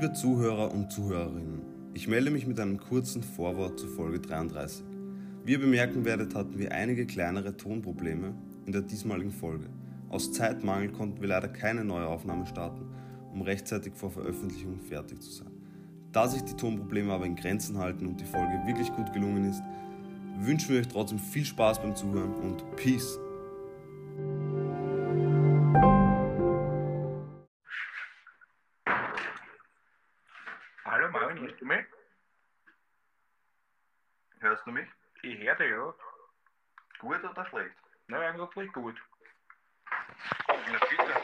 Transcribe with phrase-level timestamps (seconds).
[0.00, 1.60] Liebe Zuhörer und Zuhörerinnen,
[1.92, 4.82] ich melde mich mit einem kurzen Vorwort zu Folge 33.
[5.44, 8.32] Wie ihr bemerken werdet, hatten wir einige kleinere Tonprobleme
[8.64, 9.66] in der diesmaligen Folge.
[10.08, 12.86] Aus Zeitmangel konnten wir leider keine neue Aufnahme starten,
[13.34, 15.52] um rechtzeitig vor Veröffentlichung fertig zu sein.
[16.12, 19.62] Da sich die Tonprobleme aber in Grenzen halten und die Folge wirklich gut gelungen ist,
[20.38, 23.18] wünschen wir euch trotzdem viel Spaß beim Zuhören und Peace!
[34.60, 34.88] Hörst du mich?
[35.22, 35.94] Ich höre dich, ja.
[36.98, 37.74] Gut oder schlecht?
[38.08, 38.94] Na, eigentlich gut.
[40.46, 41.14] Na bitte.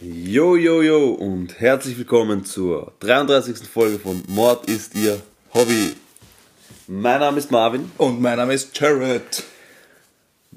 [0.00, 3.66] Yo, yo, yo und herzlich willkommen zur 33.
[3.66, 5.22] Folge von Mord ist Ihr
[5.54, 5.96] Hobby.
[6.88, 7.90] Mein Name ist Marvin.
[7.96, 9.44] Und mein Name ist Jared.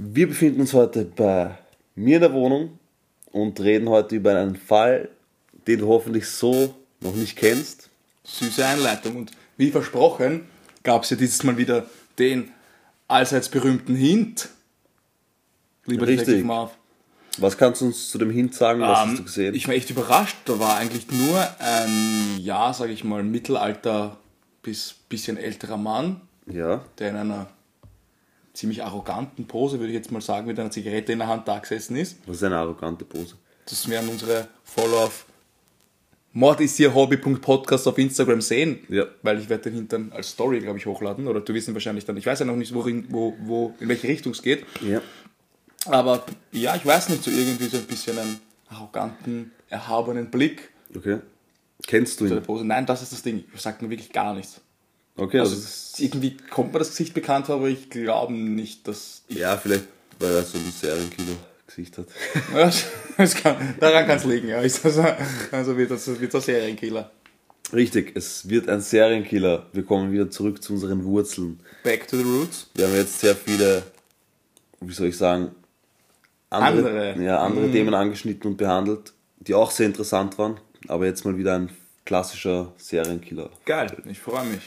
[0.02, 1.58] Wir befinden uns heute bei
[1.94, 2.80] mir in der Wohnung
[3.34, 5.10] und reden heute über einen Fall,
[5.68, 7.90] den du hoffentlich so noch nicht kennst.
[8.24, 9.18] Süße Einleitung.
[9.18, 10.46] Und wie versprochen,
[10.84, 11.86] gab es ja dieses Mal wieder
[12.18, 12.50] den
[13.10, 14.48] allseits berühmten Hint.
[15.86, 16.46] Lieber Richtig.
[16.46, 16.78] Marv.
[17.38, 18.80] Was kannst du uns zu dem Hint sagen?
[18.80, 19.54] Was Ähm, hast du gesehen?
[19.54, 20.38] Ich war echt überrascht.
[20.46, 24.16] Da war eigentlich nur ein, ja, sage ich mal, Mittelalter
[24.64, 27.48] bis bisschen älterer Mann, ja, der in einer
[28.54, 31.60] ziemlich arroganten Pose, würde ich jetzt mal sagen, mit einer Zigarette in der Hand da
[31.60, 32.18] gesessen ist.
[32.26, 33.36] das ist eine arrogante Pose.
[33.66, 35.26] Das werden unsere Follower auf
[36.32, 38.80] Mord ist ihr Hobby.podcast auf Instagram sehen.
[38.88, 39.06] Ja.
[39.24, 41.28] Weil ich werde den hintern als Story, glaube ich, hochladen.
[41.28, 42.18] Oder du wissen wahrscheinlich dann.
[42.18, 44.64] Ich weiß ja noch nicht, worin, wo, wo, in welche Richtung es geht.
[44.88, 45.02] Ja.
[45.86, 51.20] Aber ja, ich weiß nicht, so irgendwie so ein bisschen einen arroganten, erhabenen Blick Okay.
[51.86, 52.42] Kennst du ihn?
[52.42, 52.66] Pose.
[52.66, 53.46] Nein, das ist das Ding.
[53.54, 54.62] Das sagt mir wirklich gar nichts.
[55.20, 59.24] Okay, Also also, irgendwie kommt mir das Gesicht bekannt vor, aber ich glaube nicht, dass
[59.30, 59.86] ja, vielleicht,
[60.20, 62.08] weil er so ein Serienkiller-Gesicht hat.
[62.56, 62.72] Ja,
[63.18, 64.58] das kann, daran kann es liegen, ja.
[64.58, 65.06] Also,
[65.52, 67.12] also wird das, wird das Serienkiller.
[67.72, 69.68] Richtig, es wird ein Serienkiller.
[69.74, 71.60] Wir kommen wieder zurück zu unseren Wurzeln.
[71.84, 72.68] Back to the roots.
[72.74, 73.84] Wir haben jetzt sehr viele,
[74.82, 75.52] wie soll ich sagen,
[76.50, 77.24] andere, Andere.
[77.24, 77.72] Ja, andere Mhm.
[77.74, 80.60] Themen angeschnitten und behandelt, die auch sehr interessant waren.
[80.88, 81.70] Aber jetzt mal wieder ein
[82.06, 83.52] klassischer Serienkiller.
[83.66, 84.62] Geil, ich freue mich.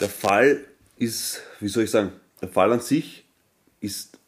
[0.00, 0.64] Der Fall
[0.96, 3.24] ist, wie soll ich sagen, der Fall an sich
[3.80, 4.18] ist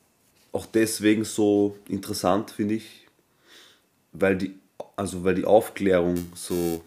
[0.53, 3.07] auch deswegen so interessant, finde ich,
[4.13, 4.55] weil die,
[4.97, 6.83] also weil die Aufklärung so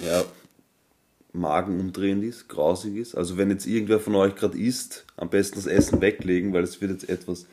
[0.00, 0.24] ja,
[1.32, 3.14] magenumdrehend ist, grausig ist.
[3.14, 6.80] Also wenn jetzt irgendwer von euch gerade isst, am besten das Essen weglegen, weil es
[6.80, 7.46] wird jetzt etwas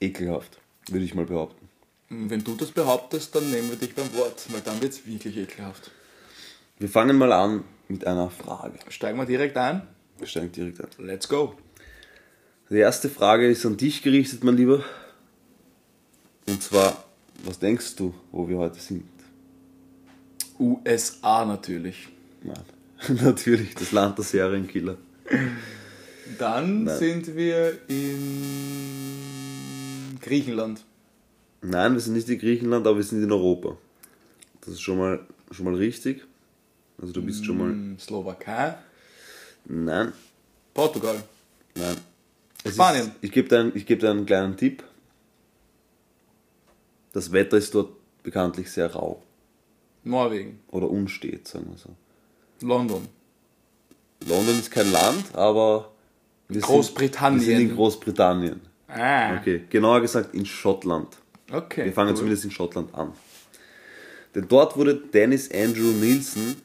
[0.00, 1.68] ekelhaft, würde ich mal behaupten.
[2.08, 5.36] Wenn du das behauptest, dann nehmen wir dich beim Wort, weil dann wird es wirklich
[5.38, 5.90] ekelhaft.
[6.78, 8.78] Wir fangen mal an mit einer Frage.
[8.88, 9.82] Steigen wir direkt ein.
[10.18, 10.88] Wir steigen direkt an.
[10.98, 11.54] Let's go.
[12.70, 14.82] Die erste Frage ist an dich gerichtet, mein Lieber.
[16.48, 17.04] Und zwar,
[17.44, 19.04] was denkst du, wo wir heute sind?
[20.58, 22.08] USA natürlich.
[22.42, 22.62] Nein.
[23.22, 24.96] Natürlich, das Land der Serienkiller.
[26.38, 26.98] Dann Nein.
[26.98, 29.18] sind wir in
[30.20, 30.84] Griechenland.
[31.62, 33.76] Nein, wir sind nicht in Griechenland, aber wir sind in Europa.
[34.60, 36.24] Das ist schon mal, schon mal richtig.
[37.02, 37.70] Also du bist schon mal.
[37.70, 38.76] In Slowakei.
[39.66, 40.12] Nein,
[40.72, 41.22] Portugal.
[41.74, 41.96] nein.
[42.64, 43.06] Es Spanien.
[43.08, 44.82] Ist, ich gebe dir, einen- ich geb dir einen kleinen Tipp.
[47.12, 47.90] Das Wetter ist dort
[48.22, 49.22] bekanntlich sehr rau.
[50.04, 50.60] Norwegen.
[50.70, 51.90] Oder unstet, sagen wir so.
[52.66, 53.06] London.
[54.26, 55.90] London ist kein Land, aber
[56.48, 57.40] wir sind- Großbritannien.
[57.40, 58.60] wir sind in Großbritannien.
[58.88, 59.36] Ah.
[59.38, 61.16] Okay, genauer gesagt in Schottland.
[61.50, 61.86] Okay.
[61.86, 62.16] Wir fangen cool.
[62.16, 63.12] zumindest in Schottland an.
[64.34, 66.56] Denn dort wurde Dennis Andrew Nielsen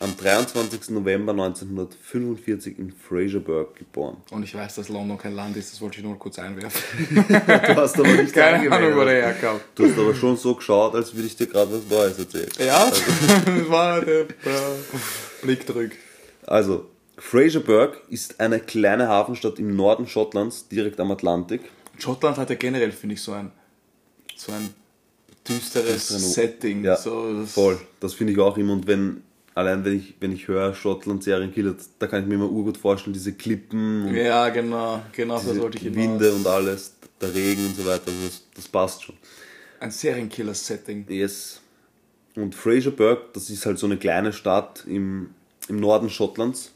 [0.00, 0.90] am 23.
[0.90, 4.18] November 1945 in Fraserburg geboren.
[4.30, 6.82] Und ich weiß, dass London kein Land ist, das wollte ich nur kurz einwerfen.
[7.26, 8.70] Du hast aber nicht Keine.
[8.70, 9.58] Ahnung, wo der herkam.
[9.74, 12.48] Du hast aber schon so geschaut, als würde ich dir gerade was Neues erzählen.
[12.58, 14.26] Ja, das war der äh,
[15.42, 15.92] Blick zurück.
[16.46, 21.62] Also, Fraserburg ist eine kleine Hafenstadt im Norden Schottlands, direkt am Atlantik.
[21.98, 23.50] Schottland hat ja generell, finde ich, so ein,
[24.36, 24.68] so ein
[25.48, 26.84] düsteres Setting.
[26.84, 28.74] Ja, so, das- Voll, das finde ich auch immer.
[28.74, 29.22] Und wenn,
[29.56, 33.14] allein wenn ich, wenn ich höre Schottland Serienkiller, da kann ich mir immer urgut vorstellen,
[33.14, 35.98] diese Klippen und Ja, genau, genau, das diese wollte ich hinaus.
[35.98, 39.16] Winde und alles, der Regen und so weiter, also das, das passt schon.
[39.80, 41.06] Ein Serienkiller-Setting.
[41.08, 41.60] Yes.
[42.34, 45.30] Und Fraserburg, das ist halt so eine kleine Stadt im,
[45.68, 46.72] im Norden Schottlands,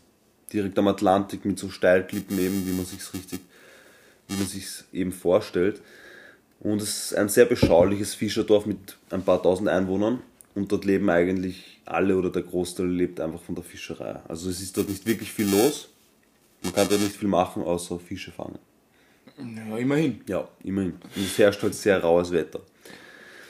[0.50, 3.40] direkt am Atlantik mit so Steilklippen eben, wie man sich's richtig,
[4.26, 5.82] wie man sich's eben vorstellt.
[6.60, 10.22] Und es ist ein sehr beschauliches Fischerdorf mit ein paar tausend Einwohnern.
[10.54, 14.20] und dort leben eigentlich alle oder der Großteil lebt einfach von der Fischerei.
[14.28, 15.88] Also es ist dort nicht wirklich viel los.
[16.62, 18.58] Man kann dort nicht viel machen, außer Fische fangen.
[19.38, 20.20] Ja, immerhin.
[20.26, 20.92] Ja, immerhin.
[20.92, 22.60] Und es herrscht halt sehr raues Wetter.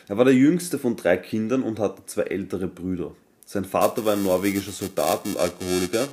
[0.09, 3.13] Er war der jüngste von drei Kindern und hatte zwei ältere Brüder.
[3.47, 6.09] Sein Vater war ein norwegischer Soldat und Alkoholiker,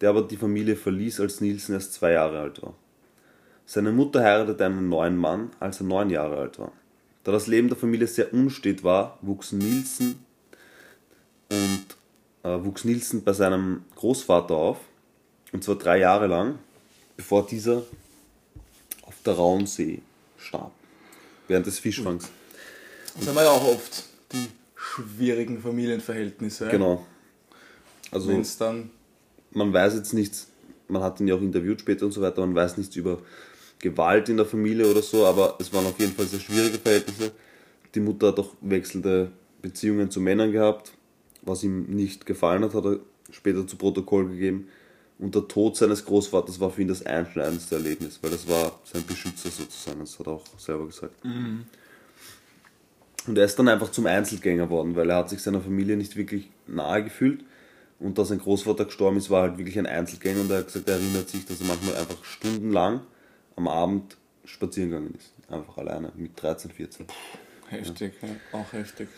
[0.00, 2.74] der aber die Familie verließ, als Nielsen erst zwei Jahre alt war.
[3.64, 6.72] Seine Mutter heiratete einen neuen Mann, als er neun Jahre alt war.
[7.24, 10.24] Da das Leben der Familie sehr unstet war, wuchs Nielsen
[11.50, 11.84] und
[12.42, 14.78] äh, wuchs Nielsen bei seinem Großvater auf,
[15.52, 16.58] und zwar drei Jahre lang,
[17.16, 17.82] bevor dieser
[19.02, 20.00] auf der rauen See
[20.36, 20.72] starb,
[21.46, 22.28] während des Fischfangs.
[23.16, 26.68] Das haben wir ja auch oft, die schwierigen Familienverhältnisse.
[26.68, 27.06] Genau.
[28.10, 28.90] Also dann.
[29.50, 30.48] man weiß jetzt nichts,
[30.88, 33.18] man hat ihn ja auch interviewt später und so weiter, man weiß nichts über
[33.78, 37.32] Gewalt in der Familie oder so, aber es waren auf jeden Fall sehr schwierige Verhältnisse.
[37.94, 39.30] Die Mutter hat auch wechselnde
[39.62, 40.92] Beziehungen zu Männern gehabt,
[41.48, 43.00] was ihm nicht gefallen hat, hat er
[43.30, 44.68] später zu Protokoll gegeben.
[45.18, 49.04] Und der Tod seines Großvaters war für ihn das einschneidendste Erlebnis, weil das war sein
[49.04, 51.14] Beschützer sozusagen, das hat er auch selber gesagt.
[53.26, 56.16] Und er ist dann einfach zum Einzelgänger worden, weil er hat sich seiner Familie nicht
[56.16, 57.44] wirklich nahe gefühlt.
[57.98, 60.88] Und da sein Großvater gestorben ist, war halt wirklich ein Einzelgänger und er hat gesagt,
[60.88, 63.00] er erinnert sich, dass er manchmal einfach stundenlang
[63.56, 65.32] am Abend spazieren gegangen ist.
[65.52, 67.06] Einfach alleine, mit 13, 14.
[67.68, 68.28] Heftig, ja.
[68.58, 69.08] auch heftig.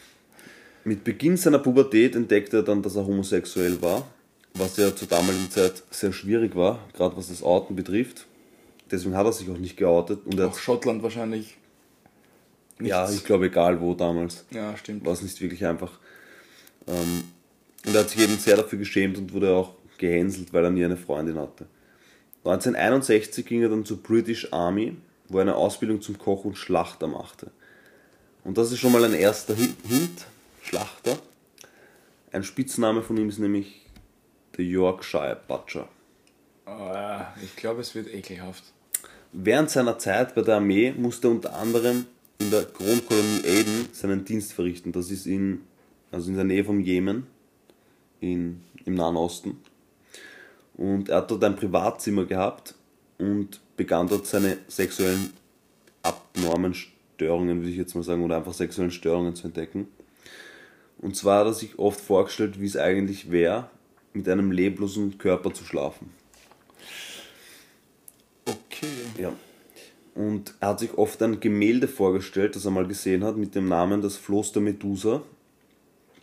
[0.85, 4.07] Mit Beginn seiner Pubertät entdeckte er dann, dass er homosexuell war,
[4.55, 8.27] was ja zur damaligen Zeit sehr schwierig war, gerade was das Outen betrifft.
[8.91, 11.57] Deswegen hat er sich auch nicht geoutet und Auch Schottland wahrscheinlich.
[12.81, 13.17] ja, nichts.
[13.21, 14.45] ich glaube, egal wo damals.
[14.51, 15.05] Ja, stimmt.
[15.05, 15.99] war es nicht wirklich einfach.
[16.89, 17.25] Ähm,
[17.87, 20.85] und er hat sich eben sehr dafür geschämt und wurde auch gehänselt, weil er nie
[20.85, 21.67] eine Freundin hatte.
[22.45, 24.97] 1961 ging er dann zur British Army,
[25.29, 27.51] wo er eine Ausbildung zum Koch und Schlachter machte.
[28.45, 30.27] Und das ist schon mal ein erster Hi- Hint,
[30.63, 31.19] Schlachter.
[32.33, 33.87] Ein Spitzname von ihm ist nämlich
[34.57, 35.89] der Yorkshire Butcher.
[36.67, 38.65] Ah, ich glaube, es wird ekelhaft.
[39.33, 42.07] Während seiner Zeit bei der Armee musste er unter anderem
[42.39, 44.93] in der Kronkolonie Aden seinen Dienst verrichten.
[44.93, 45.63] Das ist in,
[46.11, 47.27] also in der Nähe vom Jemen,
[48.21, 49.61] in, im Nahen Osten.
[50.75, 52.75] Und er hat dort ein Privatzimmer gehabt
[53.19, 55.33] und begann dort seine sexuellen
[56.03, 59.89] abnormen Störungen, würde ich jetzt mal sagen, oder einfach sexuellen Störungen zu entdecken.
[61.01, 63.71] Und zwar hat er sich oft vorgestellt, wie es eigentlich wäre,
[64.13, 66.11] mit einem leblosen Körper zu schlafen.
[68.45, 68.87] Okay.
[69.19, 69.33] Ja.
[70.15, 73.69] Und er hat sich oft ein Gemälde vorgestellt, das er mal gesehen hat, mit dem
[73.69, 75.23] Namen Das Floß der Medusa.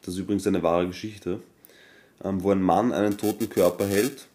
[0.02, 1.40] Das ist übrigens eine wahre Geschichte.
[2.24, 4.28] Ähm, wo ein Mann einen toten Körper hält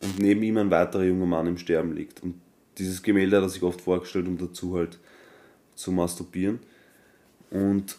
[0.00, 2.22] und neben ihm ein weiterer junger Mann im Sterben liegt.
[2.22, 2.40] Und
[2.78, 4.98] dieses Gemälde hat er sich oft vorgestellt, um dazu halt
[5.74, 6.60] zu masturbieren.
[7.50, 7.96] Und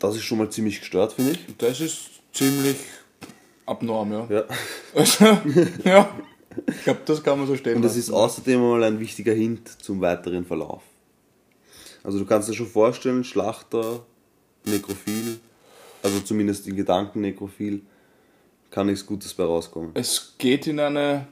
[0.00, 1.38] das ist schon mal ziemlich gestört, finde ich.
[1.58, 2.76] Das ist ziemlich
[3.66, 4.26] abnorm, ja.
[4.28, 4.44] Ja.
[4.94, 5.24] Also,
[5.84, 6.10] ja.
[6.66, 8.00] Ich glaube, das kann man so stehen Und das lassen.
[8.00, 10.82] ist außerdem mal ein wichtiger Hint zum weiteren Verlauf.
[12.02, 14.04] Also du kannst dir schon vorstellen, Schlachter,
[14.64, 15.38] Nekrophil,
[16.02, 17.82] also zumindest in Gedanken Nekrophil,
[18.70, 19.90] kann nichts Gutes bei rauskommen.
[19.94, 21.28] Es geht in eine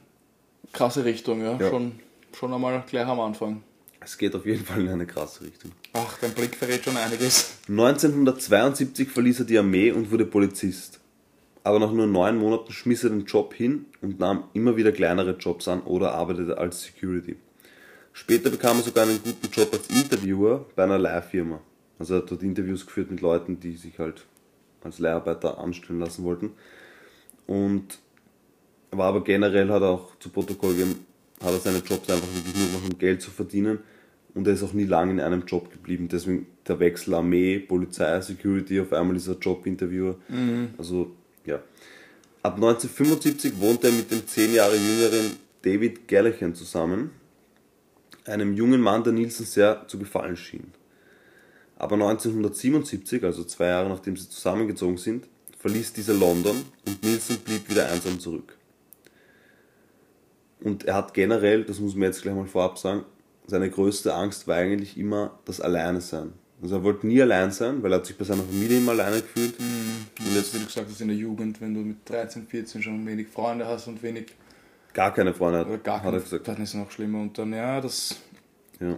[0.72, 1.56] krasse Richtung, ja.
[1.58, 1.70] Ja.
[1.70, 1.98] Schon,
[2.38, 3.62] schon einmal gleich am Anfang.
[4.00, 5.72] Es geht auf jeden Fall in eine krasse Richtung.
[5.92, 7.58] Ach, dein Blick verrät schon einiges.
[7.68, 11.00] 1972 verließ er die Armee und wurde Polizist.
[11.64, 15.36] Aber nach nur neun Monaten schmiss er den Job hin und nahm immer wieder kleinere
[15.36, 17.36] Jobs an oder arbeitete als Security.
[18.12, 21.60] Später bekam er sogar einen guten Job als Interviewer bei einer Leihfirma.
[21.98, 24.24] Also er hat dort Interviews geführt mit Leuten, die sich halt
[24.82, 26.52] als Leiharbeiter anstellen lassen wollten.
[27.46, 27.98] Und
[28.90, 31.06] war aber generell, hat er auch zu Protokoll gegeben,
[31.42, 33.78] hat er seine Jobs einfach wirklich nur gemacht, um Geld zu verdienen.
[34.34, 36.08] Und er ist auch nie lange in einem Job geblieben.
[36.08, 40.16] Deswegen der Wechsel Armee, Polizei, Security, auf einmal ist er Jobinterviewer.
[40.76, 41.12] Also,
[41.44, 41.60] ja.
[42.42, 47.10] Ab 1975 wohnte er mit dem zehn Jahre jüngeren David Gerlichen zusammen,
[48.24, 50.72] einem jungen Mann, der Nielsen sehr zu gefallen schien.
[51.76, 55.26] Aber 1977, also zwei Jahre nachdem sie zusammengezogen sind,
[55.58, 58.57] verließ dieser London und Nielsen blieb wieder einsam zurück.
[60.62, 63.04] Und er hat generell, das muss man jetzt gleich mal vorab sagen,
[63.46, 66.32] seine größte Angst war eigentlich immer das Alleine sein.
[66.60, 69.20] Also er wollte nie allein sein, weil er hat sich bei seiner Familie immer alleine
[69.20, 69.54] gefühlt.
[69.58, 73.06] Und jetzt, wie du gesagt hast, in der Jugend, wenn du mit 13, 14 schon
[73.06, 74.26] wenig Freunde hast und wenig,
[74.92, 76.48] Gar keine Freunde hat, oder gar hat er keine, gesagt.
[76.48, 77.20] dann ist es noch schlimmer.
[77.20, 78.16] Und dann, ja, das
[78.80, 78.96] Ja.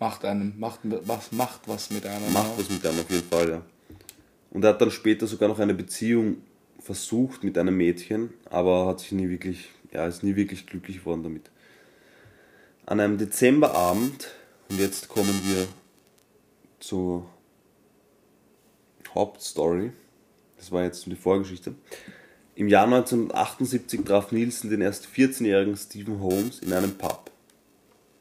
[0.00, 2.32] macht einem, macht was, macht was mit einem.
[2.32, 2.58] Macht ja.
[2.58, 3.62] was mit einem auf jeden Fall, ja.
[4.50, 6.38] Und er hat dann später sogar noch eine Beziehung
[6.80, 11.22] versucht mit einem Mädchen, aber hat sich nie wirklich, ja, ist nie wirklich glücklich geworden
[11.22, 11.50] damit.
[12.86, 14.30] An einem Dezemberabend,
[14.68, 15.66] und jetzt kommen wir
[16.80, 17.26] zu,
[19.14, 19.92] Hauptstory.
[20.58, 21.74] Das war jetzt die Vorgeschichte.
[22.56, 27.30] Im Jahr 1978 traf Nielsen den erst 14-jährigen Stephen Holmes in einem Pub.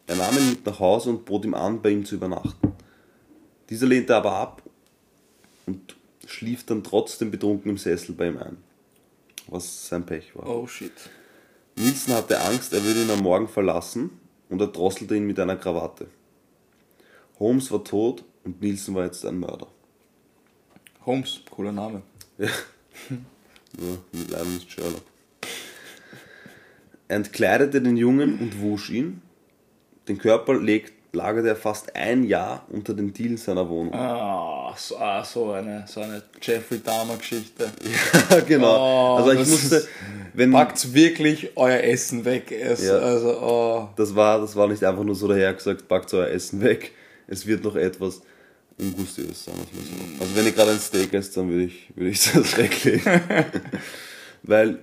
[0.07, 2.73] Er nahm ihn mit nach Hause und bot ihm an, bei ihm zu übernachten.
[3.69, 4.63] Dieser lehnte aber ab
[5.65, 8.57] und schlief dann trotzdem betrunken im Sessel bei ihm ein.
[9.47, 10.47] Was sein Pech war.
[10.47, 10.91] Oh shit.
[11.75, 14.11] Nielsen hatte Angst, er würde ihn am Morgen verlassen
[14.49, 16.07] und er drosselte ihn mit einer Krawatte.
[17.39, 19.67] Holmes war tot und Nielsen war jetzt ein Mörder.
[21.05, 22.03] Holmes, cooler Name.
[22.37, 22.47] Ja.
[23.79, 25.03] Nur mit leider nicht Sherlock.
[27.07, 29.21] Er entkleidete den Jungen und wusch ihn.
[30.07, 33.93] Den Körper legt, lagerte er fast ein Jahr unter den Dielen seiner Wohnung.
[33.93, 37.69] Ah, so, ah, so eine, so eine Jeffrey Dahmer-Geschichte.
[38.29, 38.75] Ja, genau.
[38.75, 39.87] Oh, also ich musste,
[40.33, 42.51] wenn Packt wirklich euer Essen weg.
[42.51, 42.97] Es, Ja.
[42.97, 43.89] Also, oh.
[43.95, 46.91] das war, das war nicht einfach nur so dahergesagt, packt euer Essen weg.
[47.27, 48.21] Es wird noch etwas
[48.79, 49.53] Ungustiges sein.
[49.55, 50.17] sagen.
[50.19, 53.03] Also wenn ihr gerade ein Steak esst, dann würde ich, würde ich das weglegen.
[54.43, 54.79] Weil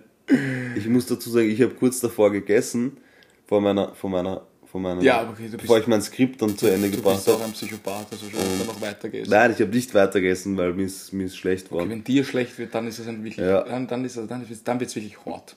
[0.76, 2.98] ich muss dazu sagen, ich habe kurz davor gegessen,
[3.46, 6.56] vor meiner, vor meiner, vor meiner, Ja, okay, du bevor bist- ich mein Skript dann
[6.56, 7.44] zu Ende Du gebracht bist auch habe.
[7.44, 9.30] ein Psychopath, also schon, du noch weitergehst.
[9.30, 11.90] Nein, ich habe nicht weiter gegessen, weil mir ist, mir ist schlecht Okay, worden.
[11.90, 13.62] wenn dir schlecht wird, dann ist es wirklich, Ja.
[13.62, 15.56] dann, dann, ist dann, ist- dann wird es wirklich hart.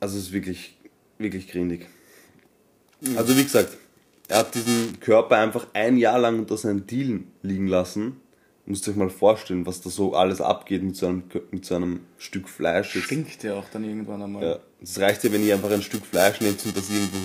[0.00, 0.76] Also es ist wirklich,
[1.18, 1.86] wirklich grindig.
[3.16, 3.76] Also wie gesagt,
[4.28, 8.16] er hat diesen Körper einfach ein Jahr lang unter seinen Dielen liegen lassen.
[8.66, 11.74] Müsst ihr euch mal vorstellen, was da so alles abgeht mit so einem, mit so
[11.74, 12.98] einem Stück Fleisch.
[12.98, 14.42] Stinkt ja auch dann irgendwann einmal.
[14.42, 17.18] ja, es reicht ja, wenn ihr einfach ein Stück Fleisch nehmt und das irgendwo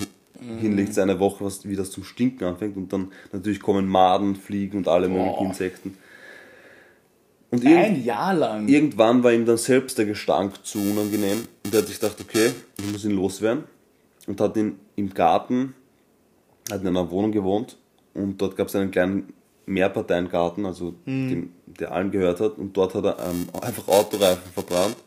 [0.60, 2.77] hinlegt, so eine Woche, was, wie das zum Stinken anfängt.
[2.77, 5.46] Und dann natürlich kommen Maden, Fliegen und alle möglichen.
[5.46, 5.98] Insekten.
[7.51, 8.67] Und Ein Jahr lang.
[8.67, 12.51] irgendwann war ihm dann selbst der Gestank zu unangenehm und er hat sich gedacht, okay,
[12.77, 13.63] ich muss ihn loswerden
[14.27, 15.74] und hat ihn im Garten,
[16.72, 17.77] hat in einer Wohnung gewohnt
[18.13, 19.34] und dort gab es einen kleinen
[19.65, 24.98] Mehrparteiengarten, also den, der allen gehört hat und dort hat er ähm, einfach Autoreifen verbrannt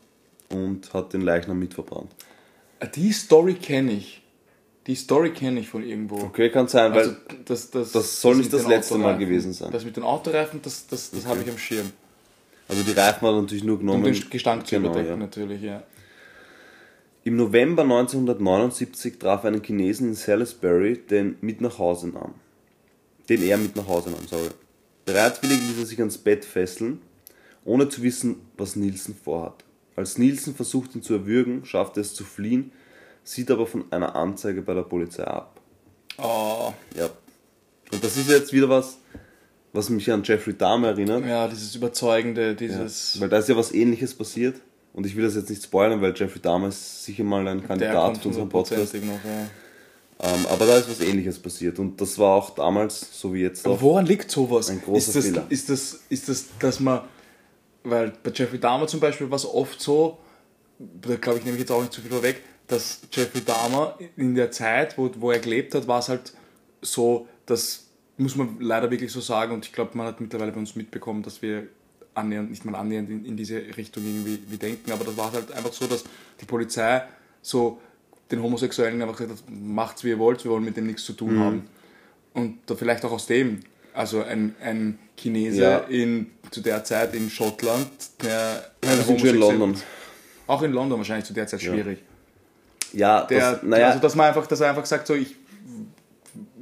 [0.51, 2.11] und hat den Leichnam mitverbrannt.
[2.97, 4.22] Die Story kenne ich.
[4.87, 6.17] Die Story kenne ich von irgendwo.
[6.17, 9.53] Okay, kann sein, weil Also, das, das, das soll nicht mit das letzte Mal gewesen
[9.53, 9.71] sein.
[9.71, 11.91] Das mit den Autoreifen, das, das, das habe ich am Schirm.
[12.69, 14.05] also die Reifen hat er natürlich nur Um genommen.
[14.05, 15.17] den Gestank zu Genau, überdecken, ja.
[15.17, 15.83] natürlich, ja.
[17.25, 22.35] Im November 1979 traf er einen Chinesen in Salisbury, den mit nach Hause nahm.
[23.29, 24.49] Den er mit nach Hause nahm, sorry.
[25.05, 27.01] Bereitwillig ließ er sich ans Bett fesseln,
[27.65, 29.63] ohne zu wissen, was Nielsen vorhat.
[29.95, 32.73] Als Nielsen versucht, ihn zu erwürgen, schafft er es zu fliehen,
[33.25, 35.61] sieht aber von einer Anzeige bei der Polizei ab.
[36.19, 37.09] Oh, Ja.
[37.93, 38.97] Und das ist jetzt wieder was,
[39.75, 41.27] was mich an Jeffrey Dahmer erinnert.
[41.27, 43.21] ja, dieses Überzeugende, dieses.
[43.21, 44.57] Weil da ist ja was ähnliches passiert.
[44.95, 48.19] Und ich will das jetzt nicht spoilern, weil Jeffrey Dahmer ist sicher mal ein Kandidat
[48.19, 48.95] für unseren Podcast.
[48.95, 49.47] noch, ja.
[50.23, 53.67] Ähm, aber da ist was ähnliches passiert und das war auch damals, so wie jetzt
[53.67, 53.81] Aber auch.
[53.83, 54.71] woran liegt sowas?
[54.71, 55.47] Ein großer ist das, Fehler.
[55.49, 57.01] Ist das, ist das, dass man,
[57.83, 60.19] weil bei Jeffrey Dahmer zum Beispiel war es oft so,
[60.79, 64.35] da glaube ich, nehme ich jetzt auch nicht zu viel vorweg, dass Jeffrey Dahmer in
[64.35, 66.33] der Zeit, wo, wo er gelebt hat, war es halt
[66.81, 70.59] so, das muss man leider wirklich so sagen und ich glaube, man hat mittlerweile bei
[70.59, 71.67] uns mitbekommen, dass wir
[72.15, 75.51] annähernd, nicht mal annähernd in, in diese Richtung irgendwie wie denken, aber das war halt
[75.53, 76.05] einfach so, dass
[76.41, 77.03] die Polizei
[77.41, 77.81] so
[78.31, 81.13] den Homosexuellen einfach gesagt hat, macht's wie ihr wollt, wir wollen mit dem nichts zu
[81.13, 81.17] Mhm.
[81.17, 81.69] tun haben.
[82.35, 83.61] Und da vielleicht auch aus dem,
[83.93, 85.79] also ein, ein Chinese Ja.
[85.81, 87.89] in, zu der Zeit in Schottland,
[88.23, 89.77] der wir sind schon in London.
[90.47, 91.99] Auch in London wahrscheinlich zu der Zeit schwierig.
[91.99, 92.05] Ja,
[92.93, 95.35] Der, das, naja, Also dass man einfach, dass er einfach sagt, so ich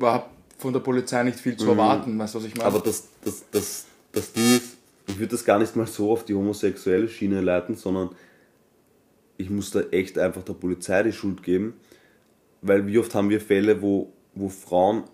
[0.00, 0.25] habe
[0.58, 2.68] von der Polizei nicht viel zu erwarten, weißt du, was ich meine?
[2.70, 2.76] Mhm.
[2.76, 6.25] aber das, das, das, das Ding ist, ich würde das gar nicht mal so auf
[6.25, 8.10] die homosexuelle Schiene leiten, sondern
[9.37, 11.75] ich muss da echt einfach der Polizei die Schuld geben,
[12.62, 15.04] weil wie oft haben wir Fälle, wo, wo Frauen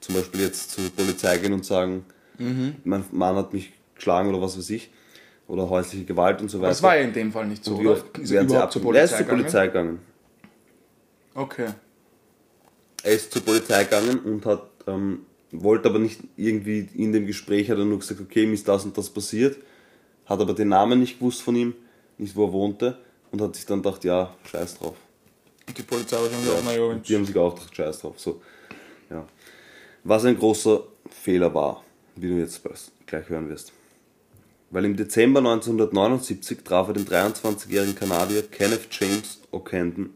[0.00, 2.04] zum Beispiel jetzt zur Polizei gehen und sagen,
[2.36, 2.74] Mhm.
[2.82, 4.90] mein Mann hat mich geschlagen oder was weiß ich,
[5.46, 6.68] oder häusliche Gewalt und so weiter.
[6.70, 8.80] das war ja in dem Fall nicht so, Und wie oft Ist er überhaupt zur
[8.80, 8.96] abgeholt?
[8.96, 9.98] Er ist Polizei zur Polizei gegangen.
[11.34, 11.68] Okay.
[13.02, 17.70] Er ist zur Polizei gegangen und hat, ähm, wollte aber nicht irgendwie in dem Gespräch,
[17.70, 19.58] hat er nur gesagt, okay, mir ist das und das passiert,
[20.26, 21.74] hat aber den Namen nicht gewusst von ihm,
[22.16, 22.98] nicht wo er wohnte
[23.30, 24.96] und hat sich dann gedacht, ja, scheiß drauf.
[25.66, 28.18] Und die Polizei wahrscheinlich auch, naja, Und die haben sich auch gedacht, scheiß drauf.
[28.18, 28.40] So,
[29.10, 29.26] ja.
[30.04, 31.82] Was ein großer Fehler war,
[32.16, 32.62] wie du jetzt
[33.06, 33.72] gleich hören wirst.
[34.74, 40.08] Weil im Dezember 1979 traf er den 23-jährigen Kanadier Kenneth James O'Candon.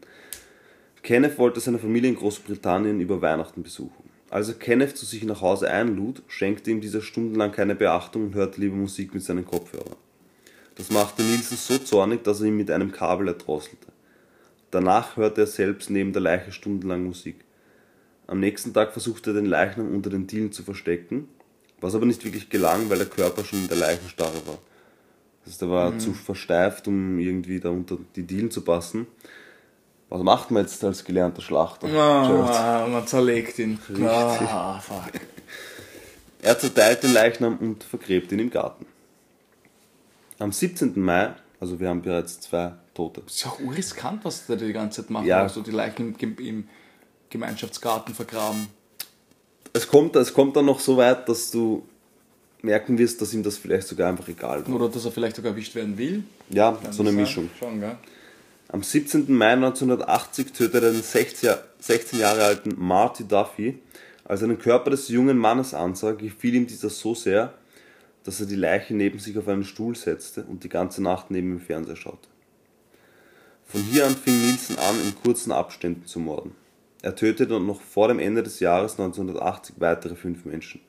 [1.01, 4.09] Kenneth wollte seine Familie in Großbritannien über Weihnachten besuchen.
[4.29, 8.35] Als er Kenneth zu sich nach Hause einlud, schenkte ihm dieser stundenlang keine Beachtung und
[8.35, 9.95] hörte lieber Musik mit seinen Kopfhörern.
[10.75, 13.87] Das machte Nielsen so zornig, dass er ihn mit einem Kabel erdrosselte.
[14.71, 17.45] Danach hörte er selbst neben der Leiche stundenlang Musik.
[18.27, 21.29] Am nächsten Tag versuchte er den Leichnam unter den Dielen zu verstecken,
[21.81, 24.57] Was aber nicht wirklich gelang, weil der Körper schon in der Leichenstarre war.
[25.43, 29.07] Das heißt, er war zu versteift, um irgendwie da unter die Dielen zu passen.
[30.09, 31.87] Was macht man jetzt als gelernter Schlachter?
[31.87, 33.79] Ah, man zerlegt ihn.
[34.03, 35.11] Ah, fuck.
[36.41, 38.85] Er zerteilt den Leichnam und vergräbt ihn im Garten.
[40.39, 40.93] Am 17.
[40.97, 43.21] Mai, also wir haben bereits zwei Tote.
[43.25, 45.25] ist ja auch urriskant, was der die ganze Zeit macht.
[45.25, 45.41] Ja.
[45.41, 46.69] Also die Leichen im, im
[47.29, 48.67] Gemeinschaftsgarten vergraben.
[49.73, 51.83] Es kommt, es kommt dann noch so weit, dass du
[52.61, 54.75] merken wirst, dass ihm das vielleicht sogar einfach egal war.
[54.75, 56.23] Oder dass er vielleicht sogar erwischt werden will.
[56.49, 57.11] Ja, Kann so eine.
[57.11, 57.49] Mischung.
[57.57, 57.81] Schon?
[58.71, 59.31] Am 17.
[59.33, 63.79] Mai 1980 tötete er den 16 Jahr- 16 Jahre alten Marty Duffy.
[64.25, 67.53] Als er den Körper des jungen Mannes ansah, gefiel ihm dieser so sehr,
[68.23, 71.49] dass er die Leiche neben sich auf einen Stuhl setzte und die ganze Nacht neben
[71.57, 72.27] dem Fernseher schaute.
[73.65, 76.51] Von hier an fing Nielsen an, in kurzen Abständen zu morden.
[77.01, 80.81] Er tötete noch vor dem Ende des Jahres 1980 weitere fünf Menschen.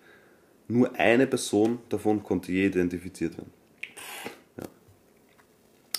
[0.67, 3.53] Nur eine Person davon konnte je identifiziert werden.
[4.57, 4.65] Ja.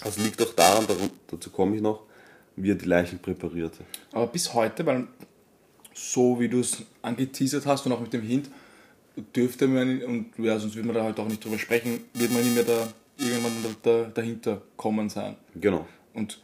[0.04, 0.86] Das liegt auch daran,
[1.28, 2.04] dazu komme ich noch,
[2.56, 3.84] wie er die Leichen präparierte.
[4.12, 5.08] Aber bis heute, weil
[5.94, 8.50] so wie du es angeteasert hast und auch mit dem Hint,
[9.36, 12.44] dürfte man, und ja, sonst würde man da halt auch nicht drüber sprechen, wird man
[12.44, 12.88] nicht mehr da
[13.18, 15.36] irgendwann da, da, dahinter kommen sein.
[15.56, 15.86] Genau.
[16.14, 16.40] Und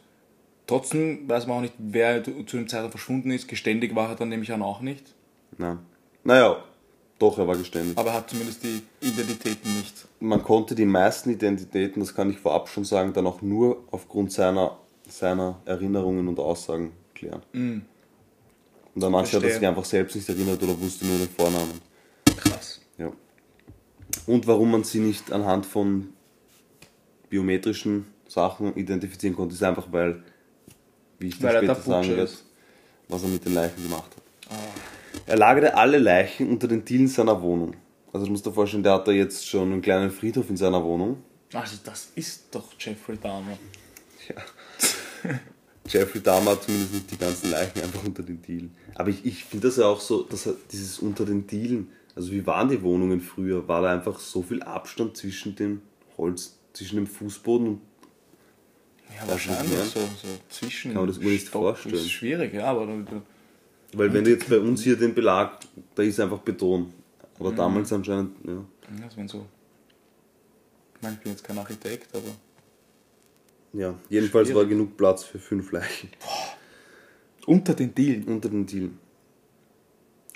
[0.68, 3.48] trotzdem weiß man auch nicht, wer zu dem Zeitpunkt verschwunden ist.
[3.48, 5.14] Geständig war er dann nämlich auch nicht.
[5.56, 5.80] Nein.
[6.22, 6.62] Naja,
[7.18, 7.98] doch, er war geständig.
[7.98, 10.06] Aber er hat zumindest die Identitäten nicht.
[10.20, 14.30] Man konnte die meisten Identitäten, das kann ich vorab schon sagen, dann auch nur aufgrund
[14.30, 17.42] seiner, seiner Erinnerungen und Aussagen klären.
[17.52, 21.80] Und dann manche hat er sich einfach selbst nicht erinnert oder wusste nur den Vornamen.
[22.36, 22.80] Krass.
[22.98, 23.10] Ja.
[24.26, 26.12] Und warum man sie nicht anhand von
[27.30, 30.22] biometrischen Sachen identifizieren konnte, ist einfach, weil,
[31.18, 32.30] wie ich dir er später sagen werde,
[33.08, 34.22] was er mit den Leichen gemacht hat.
[35.26, 37.74] Er lagerte alle Leichen unter den Dielen seiner Wohnung.
[38.12, 40.82] Also du musst dir vorstellen, der hat da jetzt schon einen kleinen Friedhof in seiner
[40.82, 41.22] Wohnung.
[41.52, 43.58] Also das ist doch Jeffrey Dahmer.
[44.28, 44.42] Ja.
[45.88, 48.74] Jeffrey Dahmer hat zumindest nicht die ganzen Leichen einfach unter den Dielen.
[48.94, 52.30] Aber ich, ich finde das ja auch so, dass er dieses unter den Dielen, also
[52.30, 53.66] wie waren die Wohnungen früher?
[53.68, 55.82] War da einfach so viel Abstand zwischen dem
[56.16, 57.80] Holz, zwischen dem Fußboden und
[59.14, 60.92] Ja, Das wahrscheinlich so, so zwischen.
[60.92, 61.94] Kann man das nicht vorstellen.
[61.94, 63.22] Ist schwierig, ja, aber du- du-
[63.98, 65.58] Weil wenn du jetzt bei uns hier den Belag,
[65.94, 66.92] da ist einfach Beton.
[67.40, 68.52] Aber damals anscheinend, ja.
[68.52, 68.60] ja,
[69.06, 69.46] das wären so.
[70.96, 72.28] Ich meine, ich bin jetzt kein Architekt, aber.
[73.72, 74.68] Ja, jedenfalls war Schwierig.
[74.70, 76.08] genug Platz für fünf Leichen
[77.46, 78.24] Unter den Dielen.
[78.24, 78.98] unter den Dielen.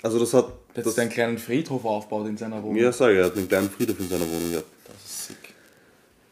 [0.01, 2.75] Also das hat, Jetzt das, einen kleinen Friedhof aufbaut in seiner Wohnung.
[2.77, 4.67] ja sage ich, er hat einen kleinen Friedhof in seiner Wohnung gehabt.
[4.85, 5.52] Das ist sick.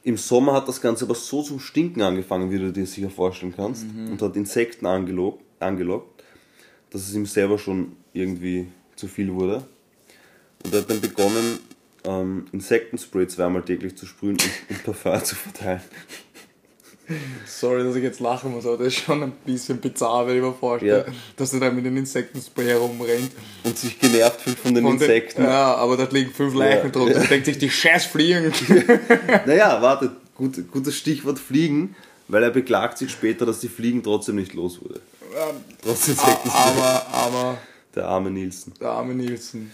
[0.03, 3.53] Im Sommer hat das Ganze aber so zum Stinken angefangen, wie du dir sicher vorstellen
[3.55, 4.11] kannst, Mhm.
[4.13, 6.23] und hat Insekten angelockt, angelockt,
[6.89, 9.63] dass es ihm selber schon irgendwie zu viel wurde.
[10.63, 11.59] Und er hat dann begonnen,
[12.03, 15.81] ähm, Insektenspray zweimal täglich zu sprühen und, und Parfum zu verteilen.
[17.45, 20.41] Sorry, dass ich jetzt lachen muss, aber das ist schon ein bisschen bizarr, wenn ich
[20.41, 21.13] mir vorstelle, Ja.
[21.35, 23.31] dass er da mit den Insektenspray herumrennt.
[23.63, 25.43] Und sich genervt fühlt von den Von den- Insekten.
[25.43, 26.89] ja, aber da liegen fünf Leichen Ja.
[26.89, 27.19] drunter.
[27.19, 28.53] Und denkt sich, die scheiß Fliegen.
[29.45, 31.95] Naja, warte, gut, gutes Stichwort Fliegen,
[32.29, 35.01] weil er beklagt sich später, dass die Fliegen trotzdem nicht los wurde.
[35.83, 36.51] Trotz Insektenspray.
[36.71, 37.57] aber, aber,
[37.95, 38.73] Der arme Nielsen.
[38.79, 39.71] der arme Nielsen.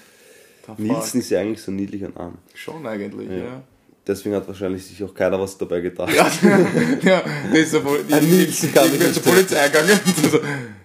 [0.68, 2.34] Der Nielsen ist ja eigentlich so ein niedlicher Name.
[2.48, 2.58] Fuck.
[2.58, 3.62] Schon eigentlich, ja.
[4.08, 6.14] Deswegen hat wahrscheinlich sich auch keiner was dabei gedacht.
[6.14, 6.32] Ja,
[7.02, 10.00] ja das ist so, die, Ein Nielsen kann ich bin zur Polizei gegangen.
[10.06, 10.40] und so,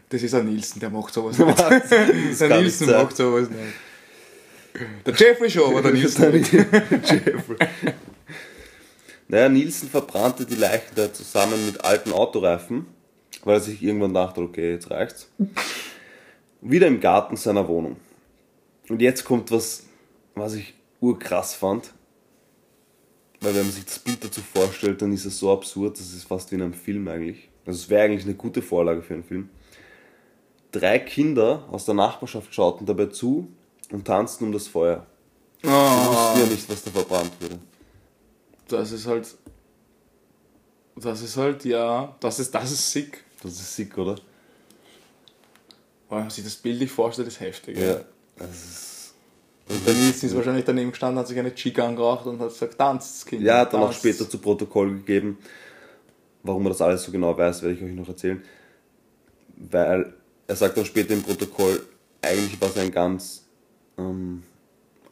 [0.08, 1.58] Das ist ein Nielsen, der macht sowas nicht.
[1.58, 1.90] das
[2.40, 5.06] nicht Nielsen macht sowas nicht.
[5.06, 6.52] Der Jeffrey schon, aber der Nielsen nicht.
[6.52, 7.56] Jeffrey.
[9.28, 12.86] Naja, Nielsen verbrannte die Leichen da zusammen mit alten Autoreifen,
[13.44, 15.30] weil er sich irgendwann dachte, okay, jetzt reicht's.
[16.60, 17.96] Wieder im Garten seiner Wohnung.
[18.88, 19.84] Und jetzt kommt was,
[20.34, 21.92] was ich urkrass fand.
[23.42, 26.24] Weil wenn man sich das Bild dazu vorstellt, dann ist es so absurd, das ist
[26.24, 27.48] fast wie in einem Film eigentlich.
[27.66, 29.50] Also es wäre eigentlich eine gute Vorlage für einen Film.
[30.70, 33.48] Drei Kinder aus der Nachbarschaft schauten dabei zu
[33.90, 35.06] und tanzten um das Feuer.
[35.62, 37.58] Die wussten ja nicht, was da verbrannt wurde.
[38.68, 39.34] Das ist halt.
[40.96, 42.16] Das ist halt, ja.
[42.20, 43.24] Das ist, das ist sick.
[43.42, 44.16] Das ist sick, oder?
[46.08, 47.78] Wenn man sich das bildlich vorstellt, ist heftig.
[47.78, 48.00] Ja.
[48.36, 48.91] Das ist,
[49.68, 53.26] Und Nielsen ist wahrscheinlich daneben gestanden, hat sich eine Chica angeraucht und hat gesagt, tanzt,
[53.26, 53.42] Kind.
[53.42, 55.38] ja, hat dann auch später zu Protokoll gegeben.
[56.42, 58.42] Warum er das alles so genau weiß, werde ich euch noch erzählen.
[59.56, 60.12] Weil
[60.48, 61.80] er sagt dann später im Protokoll,
[62.20, 63.46] eigentlich war es ein ganz
[63.96, 64.42] ähm,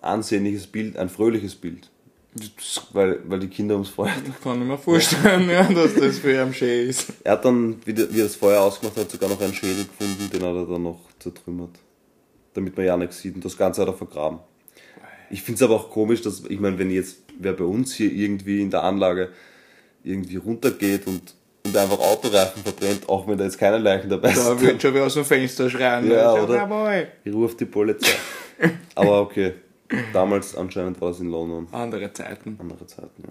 [0.01, 1.91] ansehnliches Bild, ein fröhliches Bild.
[2.93, 4.13] Weil, weil die Kinder ums Feuer.
[4.43, 7.13] kann ich mir vorstellen, ja, dass das für ihn schön ist.
[7.25, 10.31] Er hat dann, wie, wie er das Feuer ausgemacht hat, sogar noch einen Schädel gefunden,
[10.33, 11.79] den hat er dann noch zertrümmert.
[12.55, 13.35] Damit man ja nichts sieht.
[13.35, 14.41] Und das Ganze hat er vergraben.
[15.31, 18.13] Ich finde es aber auch komisch, dass, ich meine, wenn jetzt wer bei uns hier
[18.13, 19.31] irgendwie in der Anlage
[20.03, 21.35] irgendwie runtergeht und,
[21.65, 24.95] und einfach Autoreifen verbrennt, auch wenn da jetzt keine Leichen dabei Da sind, wird schon
[24.95, 26.11] wieder aus dem Fenster schreien.
[26.11, 26.57] Ja, oder?
[26.57, 27.09] Jawohl.
[27.25, 28.15] ich rufe die Polizei.
[28.95, 29.55] aber okay,
[30.13, 31.69] damals anscheinend war es in London.
[31.73, 32.57] Andere Zeiten.
[32.61, 33.31] Andere Zeiten, ja.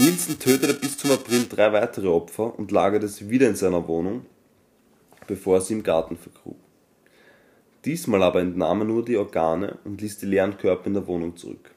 [0.00, 4.26] Nielsen tötete bis zum April drei weitere Opfer und lagerte sie wieder in seiner Wohnung,
[5.28, 6.56] bevor er sie im Garten vergrub.
[7.84, 11.36] Diesmal aber entnahm er nur die Organe und ließ die leeren Körper in der Wohnung
[11.36, 11.70] zurück.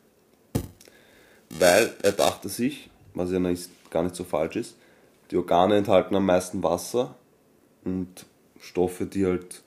[1.50, 3.40] Weil er dachte sich, was ja
[3.90, 4.76] gar nicht so falsch ist,
[5.32, 7.16] die Organe enthalten am meisten Wasser
[7.84, 8.26] und
[8.60, 9.62] Stoffe, die halt,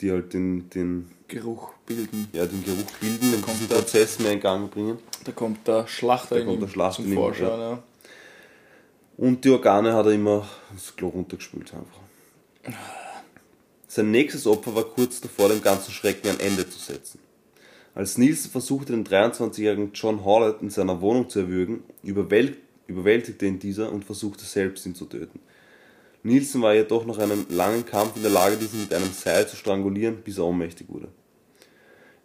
[0.00, 2.28] die halt den, den, Geruch bilden.
[2.32, 4.98] ja, den Geruch bilden und kommt Prozess mehr in Gang bringen.
[5.24, 7.48] Da kommt der Schlachter Da in kommt der Schlachter zum Vorschein.
[7.48, 7.70] ja.
[7.70, 7.82] Ja.
[9.16, 12.00] Und die Organe hat er immer ins Klo runtergespült einfach.
[13.92, 17.18] Sein nächstes Opfer war kurz davor, dem ganzen Schrecken ein Ende zu setzen.
[17.92, 23.58] Als Nielsen versuchte, den 23-jährigen John Hallett in seiner Wohnung zu erwürgen, überwält überwältigte ihn
[23.58, 25.40] dieser und versuchte selbst ihn zu töten.
[26.22, 29.56] Nielsen war jedoch nach einem langen Kampf in der Lage, diesen mit einem Seil zu
[29.56, 31.08] strangulieren, bis er ohnmächtig wurde.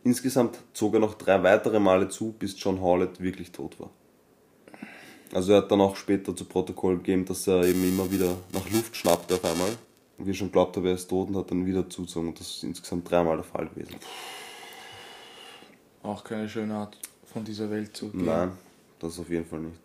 [0.04, 3.89] Insgesamt zog er noch drei weitere Male zu, bis John Hallett wirklich tot war.
[5.34, 8.69] Also er hat dann auch später zu Protokoll gegeben, dass er eben immer wieder nach
[8.69, 9.75] Luft schnappte auf einmal.
[10.17, 12.30] Und wir schon glaubt habe, er ist tot und hat dann wieder zugezogen.
[12.30, 13.95] Und das ist insgesamt dreimal der Fall gewesen.
[16.04, 18.25] Auch keine schöne Art von dieser Welt zu gehen.
[18.25, 18.51] Nein,
[18.99, 19.80] das auf jeden Fall nicht.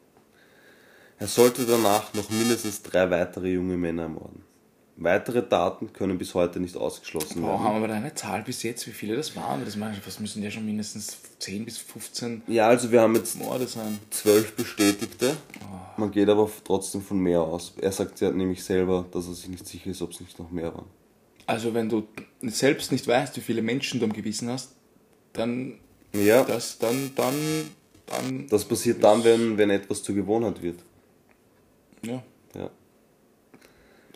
[1.19, 4.43] Er sollte danach noch mindestens drei weitere junge Männer ermorden.
[5.02, 7.64] Weitere Taten können bis heute nicht ausgeschlossen Boah, werden.
[7.64, 9.64] haben wir da eine Zahl bis jetzt, wie viele das waren?
[9.64, 13.14] Das, meine ich, das müssen ja schon mindestens 10 bis 15 Ja, also wir haben
[13.14, 13.98] jetzt Morde sein.
[14.10, 15.36] zwölf Bestätigte.
[15.96, 17.72] Man geht aber trotzdem von mehr aus.
[17.80, 20.50] Er sagt ja nämlich selber, dass er sich nicht sicher ist, ob es nicht noch
[20.50, 20.86] mehr waren.
[21.46, 22.06] Also wenn du
[22.42, 24.72] selbst nicht weißt, wie viele Menschen du am Gewissen hast,
[25.32, 25.78] dann
[26.12, 27.34] Ja, das, dann, dann,
[28.06, 30.80] dann, das passiert dann, wenn, wenn etwas zur Gewohnheit wird.
[32.02, 32.22] ja,
[32.54, 32.70] Ja,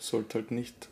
[0.09, 0.89] sollte halt nicht.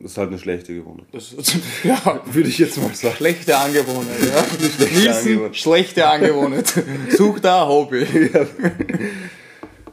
[0.00, 1.06] das ist halt eine schlechte Gewohnheit.
[1.12, 1.34] Das,
[1.84, 3.16] ja, Würde ich jetzt mal sagen.
[3.16, 4.20] schlechte Angewohnheit.
[4.20, 4.44] Ja.
[4.44, 5.56] Schlechte Nielsen, Angewohnheit.
[5.56, 6.74] schlechte Angewohnheit.
[7.16, 8.06] Such da ein Hobby.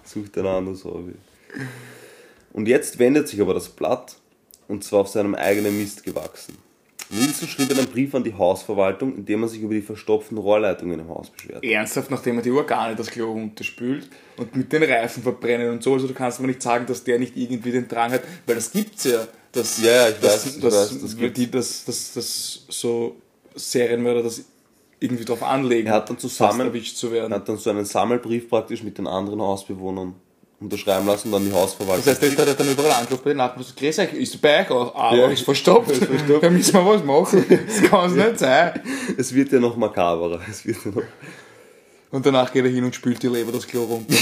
[0.04, 1.14] Sucht ein anderes Hobby.
[2.54, 4.16] Und jetzt wendet sich aber das Blatt,
[4.68, 6.58] und zwar auf seinem eigenen Mist gewachsen.
[7.10, 11.00] Nielsen schrieb einen Brief an die Hausverwaltung, in dem er sich über die verstopften Rohrleitungen
[11.00, 11.64] im Haus beschwert.
[11.64, 15.94] Ernsthaft, nachdem er die Organe das Klo runterspült und mit den Reifen verbrennen und so,
[15.94, 18.72] also du kannst mir nicht sagen, dass der nicht irgendwie den Drang hat, weil das
[18.72, 19.28] gibt's ja.
[19.52, 21.40] Dass, Ja, ja, ich dass, weiß, ich dass, weiß, das gibt's.
[21.40, 23.16] die, dass, dass, dass so
[23.56, 24.44] Serienmörder das
[25.00, 27.32] irgendwie drauf anlegen, Er hat dann zusammen, zu werden.
[27.32, 30.16] er hat dann so einen Sammelbrief praktisch mit den anderen Hausbewohnern
[30.66, 32.04] unterschreiben lassen und dann die Hausverwaltung.
[32.06, 34.62] Das heißt, der hat dann überall angeklopft bei den Nachbarn gesagt, grüß euch, ist bei
[34.62, 35.28] euch auch, aber Ja.
[35.30, 35.92] ist verstopft.
[35.92, 36.44] Ist verstopft.
[36.44, 37.46] Da müssen wir was machen.
[37.50, 38.80] Das kann es nicht sein.
[39.18, 40.42] es wird ja noch makaberer.
[40.50, 41.04] Es wird ja noch
[42.12, 44.14] Und danach geht er hin und spült die Leber das Klo runter.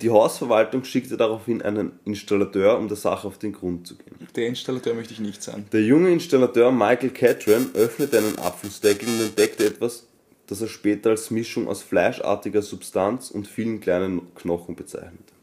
[0.00, 4.16] die Hausverwaltung schickte daraufhin einen Installateur, um der Sache auf den Grund zu gehen.
[4.34, 5.66] Der Installateur möchte ich nicht sein.
[5.72, 10.06] Der junge Installateur Michael Catron öffnete einen Abflussdeckel und entdeckte etwas,
[10.46, 15.34] das er später als Mischung aus fleischartiger Substanz und vielen kleinen Knochen bezeichnete.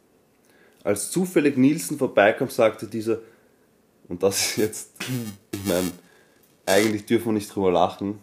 [0.84, 3.20] Als zufällig Nielsen vorbeikam, sagte dieser,
[4.08, 4.92] und das ist jetzt,
[5.52, 5.92] ich meine,
[6.66, 8.20] eigentlich dürfen wir nicht drüber lachen,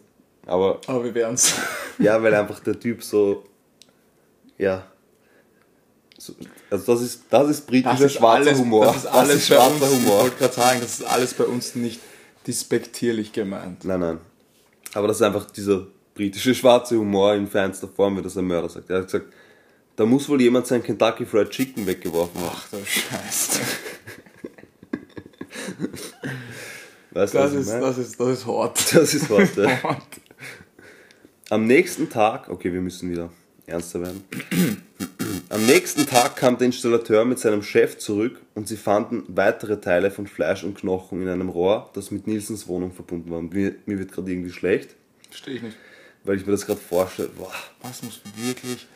[0.47, 1.55] aber Aber wir werden's.
[1.99, 3.45] ja, weil einfach der Typ so,
[4.59, 4.87] ja,
[6.19, 6.35] so,
[6.71, 8.85] also das ist, das ist britischer schwarzer Humor.
[8.87, 10.19] Das ist alles bei schwarzer uns, Ich Humor.
[10.21, 12.01] wollte gerade sagen, das ist alles bei uns nicht
[12.47, 13.87] despektierlich gemeint.
[13.87, 14.19] Nein, nein.
[14.93, 18.69] Aber das ist einfach dieser britische schwarze Humor in feinster Form, wie das ein Mörder
[18.69, 18.91] sagt.
[18.91, 19.33] Er hat gesagt,
[19.97, 22.51] da muss wohl jemand sein Kentucky Fried Chicken weggeworfen haben.
[22.55, 23.61] Ach du Scheiße.
[27.13, 28.95] Weißt du, Das ist, das ist, das ist hart.
[28.95, 29.83] Das ist was, ja.
[29.83, 30.21] Hart.
[31.49, 33.31] Am nächsten Tag, okay, wir müssen wieder
[33.67, 34.25] ernster werden.
[35.49, 40.11] Am nächsten Tag kam der Installateur mit seinem Chef zurück und sie fanden weitere Teile
[40.11, 43.43] von Fleisch und Knochen in einem Rohr, das mit Nilsens Wohnung verbunden war.
[43.43, 44.95] Mir, mir wird gerade irgendwie schlecht,
[45.31, 45.77] Verstehe ich nicht.
[46.25, 47.29] Weil ich mir das gerade vorstelle.
[47.31, 47.53] Boah.
[47.83, 48.87] Was muss wirklich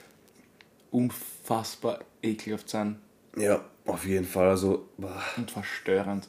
[0.90, 2.98] unfassbar ekelhaft sein
[3.36, 4.48] Ja, auf jeden Fall.
[4.48, 5.22] Also, boah.
[5.36, 6.28] und verstörend.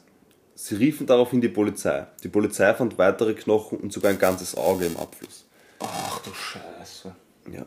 [0.54, 2.06] Sie riefen daraufhin die Polizei.
[2.22, 5.46] Die Polizei fand weitere Knochen und sogar ein ganzes Auge im Abfluss.
[5.80, 7.14] Ach du Scheiße.
[7.52, 7.66] Ja.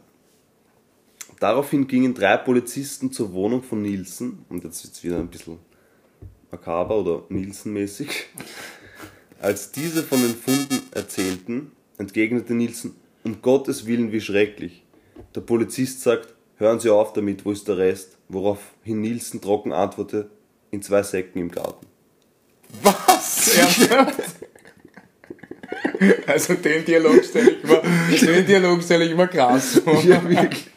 [1.39, 5.59] Daraufhin gingen drei Polizisten zur Wohnung von Nielsen, und jetzt wird es wieder ein bisschen
[6.51, 8.09] makaber oder Nielsen-mäßig.
[9.39, 14.83] Als diese von den Funden erzählten, entgegnete Nielsen, um Gottes Willen, wie schrecklich.
[15.35, 18.17] Der Polizist sagt, hören Sie auf damit, wo ist der Rest?
[18.27, 20.29] Woraufhin Nielsen trocken antwortete,
[20.71, 21.87] in zwei Säcken im Garten.
[22.83, 23.57] Was?
[23.57, 24.21] Ernsthaft?
[26.27, 27.81] Also den Dialog stelle ich mir,
[28.33, 30.01] den Dialog stelle ich mir krass vor.
[30.03, 30.67] Ja, wirklich.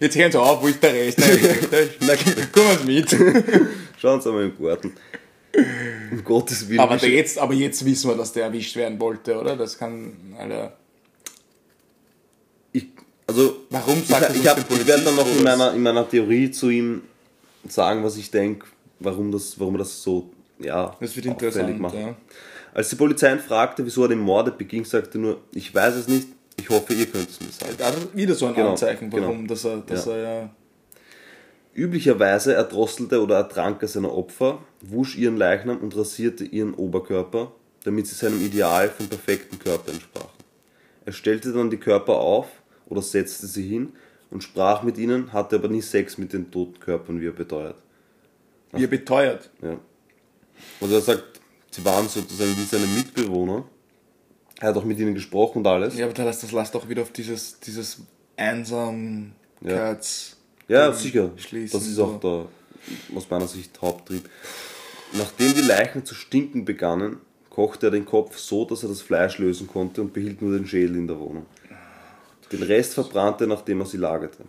[0.00, 1.18] Jetzt hören Sie auf, wo ist der Rest?
[1.18, 2.18] Nein,
[2.52, 3.16] Komm mal mit.
[3.98, 4.92] Schauen Sie mal im Garten.
[6.10, 6.80] Um Gottes Willen.
[6.80, 9.56] Aber, jetzt, aber jetzt wissen wir, dass der erwischt werden wollte, oder?
[9.56, 10.72] Das kann, Alter.
[12.72, 12.86] ich,
[13.26, 16.08] also, Warum sagt das ich, ich, hab, ich werde dann noch in meiner, in meiner
[16.08, 17.02] Theorie zu ihm
[17.68, 18.66] sagen, was ich denke,
[19.00, 21.94] warum, das, warum er das so ja, Das wird interessant, macht.
[21.94, 22.14] ja.
[22.74, 25.94] Als die Polizei ihn fragte, wieso er den Morde beging, sagte er nur, ich weiß
[25.96, 27.76] es nicht, ich hoffe, ihr könnt es mir sagen.
[27.82, 29.48] Also wieder so ein Genau, Anzeichen, warum, genau.
[29.48, 30.12] dass er, dass Ja.
[30.12, 30.50] er ja.
[31.78, 37.52] Üblicherweise erdrosselte oder ertrank er seine Opfer, wusch ihren Leichnam und rasierte ihren Oberkörper,
[37.84, 40.28] damit sie seinem Ideal vom perfekten Körper entsprachen.
[41.06, 42.48] Er stellte dann die Körper auf
[42.86, 43.92] oder setzte sie hin
[44.32, 47.76] und sprach mit ihnen, hatte aber nie Sex mit den toten Körpern, wie er beteuert.
[48.72, 49.48] Wie er beteuert.
[49.62, 49.78] Ja.
[50.80, 53.64] Also er sagt, sie waren sozusagen wie seine Mitbewohner.
[54.58, 55.96] Er hat auch mit ihnen gesprochen und alles.
[55.96, 58.00] Ja, aber das, lässt- das lässt doch wieder auf dieses, dieses
[58.36, 60.30] Einsamkeits.
[60.32, 60.37] Ja,
[60.92, 61.30] sicher.
[61.36, 62.46] Schließen, das ist auch der,
[63.16, 64.28] aus meiner Sicht, Haupttrieb.
[65.14, 67.16] Nachdem die Leichen zu stinken begannen,
[67.48, 70.66] kochte er den Kopf so, dass er das Fleisch lösen konnte und behielt nur den
[70.66, 71.46] Schädel in der Wohnung.
[72.52, 74.44] Den Rest verbrannte er, nachdem er sie lagerte.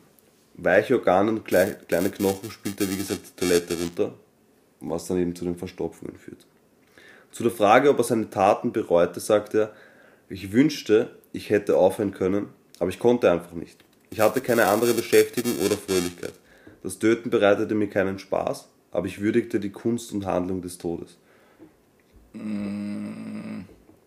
[0.55, 4.13] Weiche Organe und klei- kleine Knochen spülte er, wie gesagt, die Toilette runter,
[4.81, 6.45] was dann eben zu den Verstopfungen führt.
[7.31, 9.73] Zu der Frage, ob er seine Taten bereute, sagte er,
[10.29, 13.77] ich wünschte, ich hätte aufhören können, aber ich konnte einfach nicht.
[14.11, 16.33] Ich hatte keine andere Beschäftigung oder Fröhlichkeit.
[16.83, 21.17] Das Töten bereitete mir keinen Spaß, aber ich würdigte die Kunst und Handlung des Todes.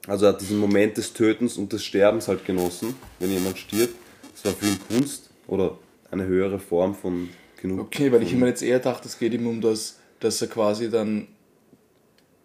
[0.06, 3.94] Also er hat diesen Moment des Tötens und des Sterbens halt genossen, wenn jemand stirbt.
[4.32, 5.78] Das war für ihn Kunst oder
[6.10, 7.28] eine höhere Form von
[7.60, 7.80] genug.
[7.80, 10.90] Okay, weil ich immer jetzt eher dachte, es geht ihm um das, dass er quasi
[10.90, 11.28] dann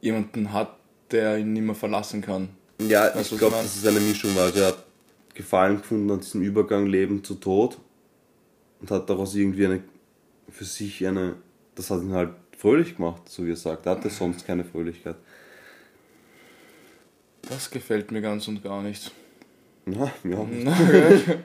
[0.01, 0.77] jemanden hat,
[1.11, 2.49] der ihn nicht mehr verlassen kann.
[2.87, 3.63] Ja, Weißt ich glaube, mein?
[3.65, 4.85] das ist eine Mischung, weil er hat
[5.37, 7.77] Gefallen gefunden an diesem Übergang Leben zu Tod
[8.81, 9.83] und hat daraus irgendwie eine
[10.49, 11.35] für sich eine,
[11.75, 13.85] das hat ihn halt fröhlich gemacht, so wie er sagt.
[13.85, 15.15] Er hatte sonst keine Fröhlichkeit.
[17.43, 19.11] Das gefällt mir ganz und gar nicht.
[19.85, 20.47] Ja, ja.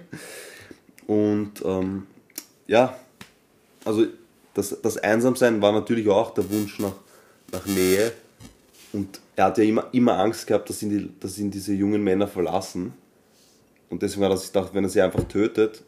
[1.06, 2.06] Und ähm,
[2.66, 2.96] ja,
[3.84, 4.06] also
[4.54, 6.94] das, das Einsamsein war natürlich auch der Wunsch nach,
[7.52, 8.12] nach Nähe.
[8.92, 12.02] Und er hat ja immer, immer Angst gehabt, dass ihn, die, dass ihn diese jungen
[12.02, 12.94] Männer verlassen.
[13.92, 15.82] Und deswegen hat er sich gedacht, wenn er sie einfach tötet,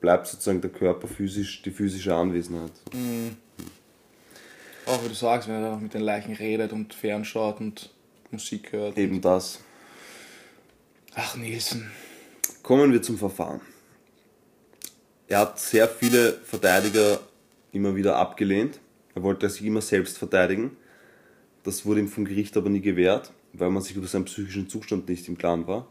[0.00, 2.70] bleibt sozusagen der Körper physisch, die physische Anwesenheit.
[4.86, 7.90] Auch wie du sagst, wenn er dann mit den Leichen redet und fernschaut und
[8.30, 8.96] Musik hört.
[8.96, 9.58] Eben das.
[11.16, 11.90] Ach, Nielsen.
[12.62, 13.60] Kommen wir zum Verfahren.
[15.26, 17.18] Er hat sehr viele Verteidiger
[17.72, 18.78] immer wieder abgelehnt.
[19.16, 20.76] Er wollte sich immer selbst verteidigen.
[21.64, 25.08] Das wurde ihm vom Gericht aber nie gewährt, weil man sich über seinen psychischen Zustand
[25.08, 25.88] nicht im Klaren war.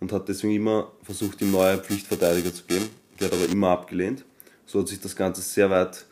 [0.00, 2.88] Und hat deswegen immer versucht, ihm neue Pflichtverteidiger zu geben.
[3.18, 4.24] Der hat aber immer abgelehnt.
[4.66, 6.04] So hat sich das Ganze sehr weit,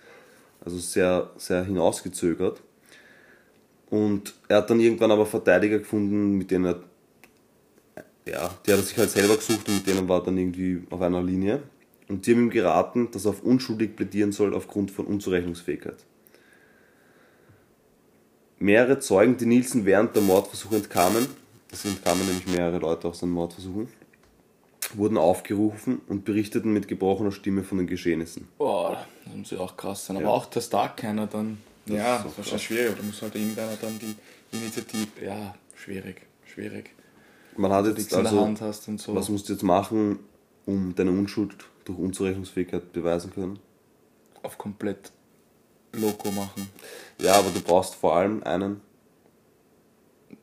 [0.64, 2.62] also sehr, sehr hinausgezögert.
[3.90, 6.80] Und er hat dann irgendwann aber Verteidiger gefunden, mit denen er
[8.26, 10.82] ja, die hat er sich halt selber gesucht und mit denen war er dann irgendwie
[10.90, 11.62] auf einer Linie.
[12.08, 16.04] Und die haben ihm geraten, dass er auf unschuldig plädieren soll aufgrund von Unzurechnungsfähigkeit.
[18.58, 21.26] Mehrere Zeugen, die Nielsen während der Mordversuche entkamen,
[21.74, 23.88] es entkamen nämlich mehrere Leute aus seinen Mordversuchen,
[24.94, 28.48] wurden aufgerufen und berichteten mit gebrochener Stimme von den Geschehnissen.
[28.58, 30.16] Boah, das muss ja auch krass sein.
[30.16, 30.30] Aber Ja.
[30.32, 31.58] auch, dass da keiner dann.
[31.86, 32.62] Das ja, ist das war schon krass.
[32.62, 32.96] schwierig.
[32.96, 34.14] Da muss halt irgendeiner dann die
[34.56, 35.08] Initiative.
[35.24, 36.90] Ja, schwierig, schwierig.
[37.56, 39.14] Man hat Nichts jetzt in der also, Hand hast und so.
[39.14, 40.18] was musst du jetzt machen,
[40.66, 43.58] um deine Unschuld durch Unzurechnungsfähigkeit beweisen können?
[44.42, 45.10] auf komplett
[45.94, 46.68] Loco machen.
[47.18, 48.82] Ja, aber du brauchst vor allem einen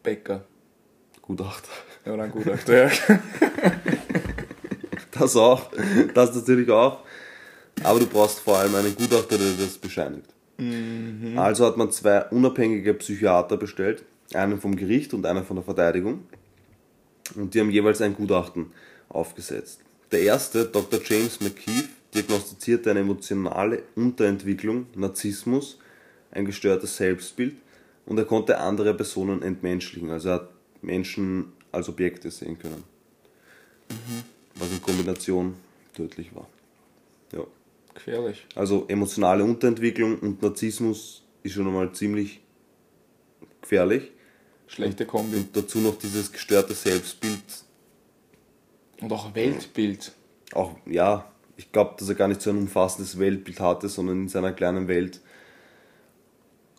[0.01, 0.43] Bäcker.
[1.37, 1.69] Gutachter.
[2.05, 2.87] Ja, oder ein Gutachter.
[2.87, 2.91] ja.
[5.11, 5.69] Das auch,
[6.15, 6.99] das natürlich auch.
[7.83, 10.25] Aber du brauchst vor allem einen Gutachter, der das bescheinigt.
[11.35, 16.23] Also hat man zwei unabhängige Psychiater bestellt, einen vom Gericht und einen von der Verteidigung.
[17.35, 18.71] Und die haben jeweils ein Gutachten
[19.09, 19.81] aufgesetzt.
[20.11, 20.99] Der erste, Dr.
[21.03, 25.77] James McKeith, diagnostizierte eine emotionale Unterentwicklung, Narzissmus,
[26.31, 27.55] ein gestörtes Selbstbild
[28.05, 30.09] und er konnte andere Personen entmenschlichen.
[30.09, 30.49] Also er hat
[30.81, 32.83] Menschen als Objekte sehen können
[34.55, 35.55] was in Kombination
[35.95, 36.47] tödlich war.
[37.33, 37.45] Ja.
[37.93, 38.45] Gefährlich.
[38.55, 42.41] Also emotionale Unterentwicklung und Narzissmus ist schon einmal ziemlich
[43.61, 44.11] gefährlich.
[44.67, 45.37] Schlechte Kombi.
[45.37, 47.43] Und dazu noch dieses gestörte Selbstbild.
[49.01, 50.13] Und auch Weltbild.
[50.53, 54.29] Auch, ja, ich glaube, dass er gar nicht so ein umfassendes Weltbild hatte, sondern in
[54.29, 55.19] seiner kleinen Welt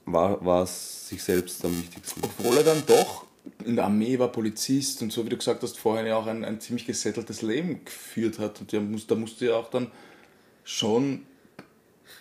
[0.07, 2.23] war, war es sich selbst am wichtigsten.
[2.25, 3.27] Obwohl er dann doch
[3.64, 6.44] in der Armee war, Polizist und so, wie du gesagt hast, vorher ja auch ein,
[6.44, 8.61] ein ziemlich gesetteltes Leben geführt hat.
[8.61, 9.90] Und muss, da musste ja auch dann
[10.64, 11.22] schon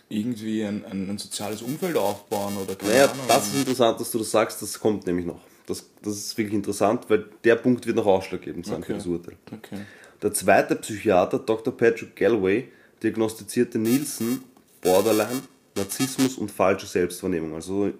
[0.10, 3.25] irgendwie ein, ein, ein soziales Umfeld aufbauen oder keine Naja, Ahnung.
[3.27, 5.39] das ist interessant, dass du das sagst, das kommt nämlich noch.
[5.67, 8.97] Das, das ist wirklich interessant, weil der Punkt wird noch ausschlaggebend sein für Okay.
[8.97, 9.38] das Urteil.
[9.51, 9.81] Okay.
[10.21, 11.75] Der zweite Psychiater, Dr.
[11.75, 12.67] Patrick Galloway,
[13.01, 14.43] diagnostizierte Nielsen
[14.81, 15.41] Borderline,
[15.75, 17.91] Narzissmus und falsche Selbstwahrnehmung, also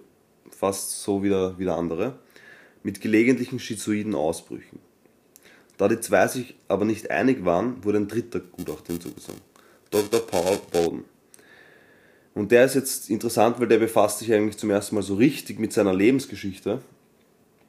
[0.50, 2.18] fast so wie der, wie der andere,
[2.82, 4.78] mit gelegentlichen schizoiden Ausbrüchen.
[5.78, 9.40] Da die zwei sich aber nicht einig waren, wurde ein dritter Gutachter hinzugezogen,
[9.90, 10.20] Dr.
[10.20, 11.04] Paul Bowden.
[12.34, 15.58] Und der ist jetzt interessant, weil der befasst sich eigentlich zum ersten Mal so richtig
[15.58, 16.80] mit seiner Lebensgeschichte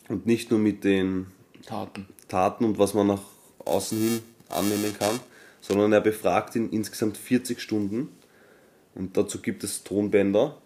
[0.08, 1.28] und nicht nur mit den
[1.66, 2.08] Taten.
[2.28, 3.22] Taten und was man nach
[3.66, 5.20] außen hin annehmen kann,
[5.60, 8.10] sondern er befragt ihn insgesamt 40 Stunden
[8.96, 10.58] und dazu gibt es Tonbänder.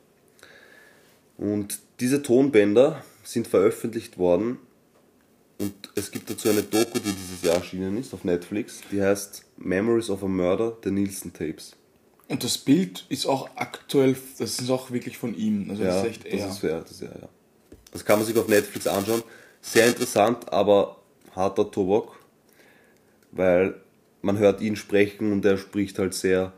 [1.38, 4.58] Und diese Tonbänder sind veröffentlicht worden
[5.60, 9.44] und es gibt dazu eine Doku, die dieses Jahr erschienen ist auf Netflix, die heißt
[9.58, 11.74] Memories of a Murder, The Nielsen Tapes.
[12.30, 15.70] Und das Bild ist auch aktuell, das ist auch wirklich von ihm.
[15.70, 16.38] Also das Ja, ist echt er.
[16.46, 17.30] das ist, ja, das ist ja, ja.
[17.92, 19.24] Das kann man sich auf Netflix anschauen.
[19.62, 20.98] Sehr interessant, aber
[21.36, 22.16] harter Tobak,
[23.32, 23.76] weil
[24.22, 26.54] man hört ihn sprechen und er spricht halt sehr.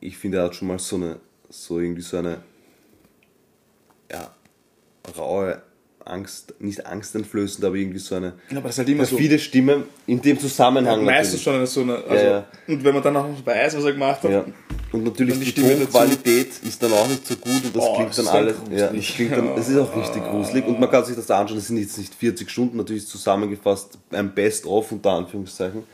[0.00, 2.42] Ich finde, er hat schon mal so eine, so irgendwie so eine,
[4.10, 4.34] ja,
[5.16, 5.62] raue
[6.04, 9.16] Angst, nicht angsteinflößend, aber irgendwie so eine Ja, aber das ist halt immer so.
[9.16, 11.04] viele Stimme in dem Zusammenhang.
[11.04, 11.70] Meistens natürlich.
[11.70, 12.04] schon so eine.
[12.04, 12.46] Also, ja.
[12.66, 14.44] Und wenn man dann auch noch weiß, was er gemacht hat, Ja.
[14.90, 15.62] Und natürlich die die.
[15.62, 18.56] Tonqualität ist dann auch nicht so gut und das Oh, klingt dann alles.
[18.70, 21.56] Ja, das, klingt dann, das ist auch richtig gruselig und man kann sich das anschauen,
[21.56, 25.84] das sind jetzt nicht 40 Stunden, natürlich zusammengefasst ein Best-of unter Anführungszeichen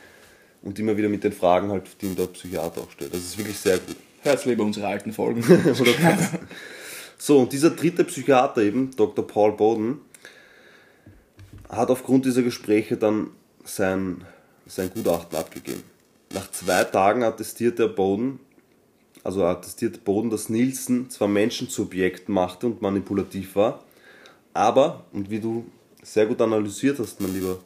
[0.63, 3.13] und immer wieder mit den Fragen halt, die ihm der Psychiater auch stellt.
[3.13, 3.95] Das ist wirklich sehr gut.
[4.23, 5.43] hört lieber unsere alten Folgen.
[7.21, 9.27] So, und dieser dritte Psychiater eben, Dr.
[9.27, 9.99] Paul Bowden,
[11.69, 13.31] hat aufgrund dieser Gespräche dann
[13.65, 14.23] sein,
[14.65, 15.83] sein Gutachten abgegeben.
[16.33, 18.39] Nach zwei Tagen attestierte Bowden,
[19.23, 23.83] also attestierte Bowden, dass Nielsen zwar Menschen zu Objekten machte und manipulativ war,
[24.53, 25.65] aber, und wie du
[26.01, 27.59] sehr gut analysiert hast, mein lieber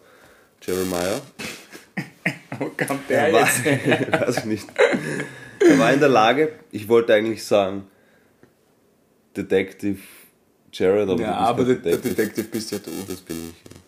[0.62, 1.22] Jeremiah,
[2.60, 4.12] Wo kam der er war, jetzt?
[4.12, 4.68] weiß ich nicht.
[5.60, 7.88] Er war in der Lage, ich wollte eigentlich sagen,
[9.36, 10.00] Detective
[10.72, 12.92] Jared, aber Ja, aber der, der Detective bist ja du.
[13.08, 13.72] Das bin ich.
[13.72, 13.80] ja.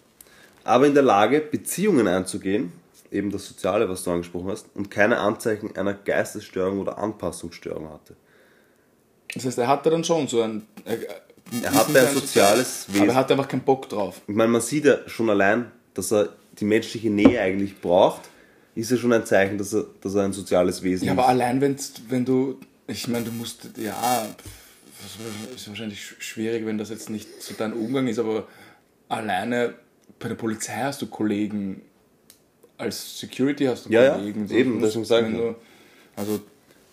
[0.64, 2.72] Aber in der Lage, Beziehungen einzugehen,
[3.12, 8.16] eben das Soziale, was du angesprochen hast, und keine Anzeichen einer Geistesstörung oder Anpassungsstörung hatte.
[9.34, 10.66] Das heißt, er hatte dann schon so ein.
[10.86, 10.98] Er,
[11.64, 13.16] Er hatte ein soziales Aber er Wesen.
[13.16, 14.22] hatte einfach keinen Bock drauf.
[14.28, 16.30] Ich meine, man sieht ja schon allein, dass er
[16.60, 18.22] die menschliche Nähe eigentlich braucht,
[18.74, 21.20] ist ja schon ein Zeichen, dass er, dass er ein soziales Wesen Ja, ist.
[21.20, 22.60] aber allein wenn's, wenn du.
[22.88, 23.70] Ich meine, du musst.
[23.78, 24.44] Ja, das
[25.56, 28.48] ist wahrscheinlich sch- schwierig, wenn das jetzt nicht so dein Umgang ist, aber
[29.10, 29.76] alleine
[30.20, 31.82] bei der Polizei hast du Kollegen.
[32.78, 34.50] Als Security hast du Ja, ja, Kollegen.
[34.50, 35.52] eben, du deswegen sag ich wenn ja.
[35.52, 35.56] du,
[36.18, 36.42] Also,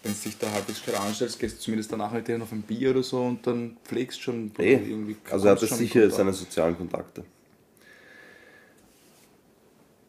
[0.05, 2.63] wenn du dich da halbwegs gescheit anstellst, gehst du zumindest danach mit denen auf ein
[2.63, 4.51] Bier oder so und dann pflegst schon.
[4.59, 6.17] Eh, irgendwie also er schon in sicher Kontakt.
[6.17, 7.25] seine sozialen Kontakte.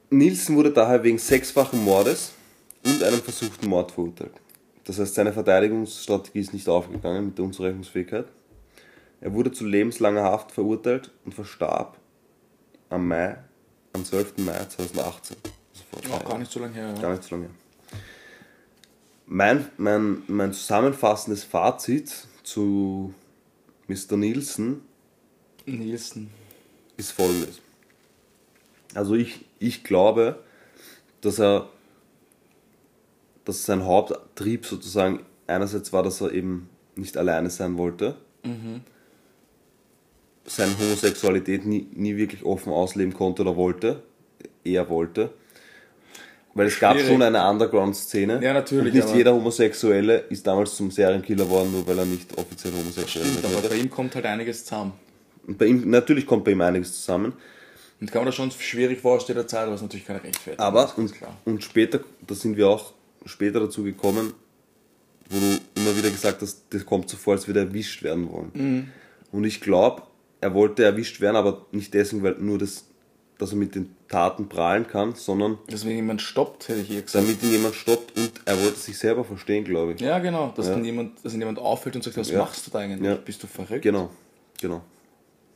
[0.09, 2.33] Nielsen wurde daher wegen sechsfachen Mordes
[2.85, 4.33] und einem versuchten Mord verurteilt.
[4.85, 8.25] Das heißt, seine Verteidigungsstrategie ist nicht aufgegangen mit der Unzurechnungsfähigkeit.
[9.21, 11.97] Er wurde zu lebenslanger Haft verurteilt und verstarb
[12.89, 13.37] am Mai,
[13.93, 14.39] am 12.
[14.39, 15.37] Mai 2018.
[15.95, 16.93] Also Auch gar nicht so lange her.
[16.93, 17.01] Ja.
[17.01, 17.49] Gar nicht so lange.
[19.25, 23.13] Mein, mein, mein zusammenfassendes Fazit zu
[23.87, 24.17] Mr.
[24.17, 24.81] Nielsen
[25.65, 26.29] Nielsen.
[26.97, 27.61] ist folgendes.
[28.93, 30.43] Also ich, ich glaube,
[31.21, 31.69] dass er,
[33.45, 38.15] dass sein Haupttrieb sozusagen einerseits war, dass er eben nicht alleine sein wollte,
[40.45, 44.03] seine Homosexualität nie, nie wirklich offen ausleben konnte oder wollte,
[44.63, 45.33] eher wollte.
[46.55, 47.11] Weil es gab Schwierig.
[47.11, 48.39] schon eine Underground-Szene.
[48.43, 52.05] Ja, natürlich, Und nicht aber- jeder Homosexuelle ist damals zum Serienkiller worden, nur weil er
[52.05, 54.93] nicht offiziell homosexuell Stimmt, aber bei ihm kommt halt einiges zusammen.
[55.47, 57.33] Und bei ihm, natürlich kommt bei ihm einiges zusammen.
[57.99, 60.63] Und kann man das schon schwierig vorstellen der Zeit, aber es ist natürlich keine Rechtfertigung.
[60.63, 61.11] Aber, ist ganz
[61.45, 62.93] und, und später, da sind wir auch
[63.25, 64.33] später dazu gekommen,
[65.29, 68.31] wo du immer wieder gesagt hast, das kommt so vor, als würde er erwischt werden
[68.31, 68.51] wollen.
[68.53, 68.87] Mhm.
[69.31, 70.03] Und ich glaube,
[70.41, 72.85] er wollte erwischt werden, aber nicht deswegen, weil nur das,
[73.37, 77.01] dass er mit den Taten prahlen kann, sondern Dass wenn jemand stoppt, hätte ich eher
[77.01, 77.23] gesagt.
[77.23, 80.01] damit ihn jemand stoppt und er wollte sich selber verstehen, glaube ich.
[80.01, 80.53] Ja, genau.
[80.55, 80.73] Dass, Ja.
[80.73, 82.39] Dann jemand, dass ihn jemand auffällt und sagt, was Ja.
[82.39, 83.01] machst du da eigentlich?
[83.01, 83.15] Ja.
[83.15, 83.81] Bist du verrückt?
[83.81, 84.11] Genau,
[84.61, 84.83] genau.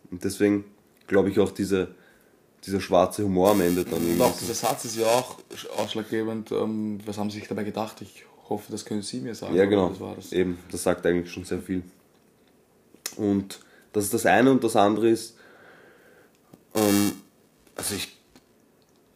[0.09, 0.63] Und deswegen
[1.05, 1.89] glaube ich auch diese,
[2.67, 4.21] dieser schwarze Humor am Ende dann irgendwie.
[4.21, 5.37] auch dieser Satz ist ja auch
[5.77, 6.51] ausschlaggebend.
[6.51, 8.01] Ähm, was haben sie sich dabei gedacht?
[8.01, 9.55] Ich hoffe, das können Sie mir sagen.
[9.55, 9.89] Ja, genau.
[9.89, 10.31] Das war das.
[10.31, 11.81] Eben, das sagt eigentlich schon sehr viel.
[13.15, 13.59] Und
[13.93, 15.35] das ist das eine und das andere ist,
[16.75, 17.13] ähm,
[17.75, 18.13] Also ich.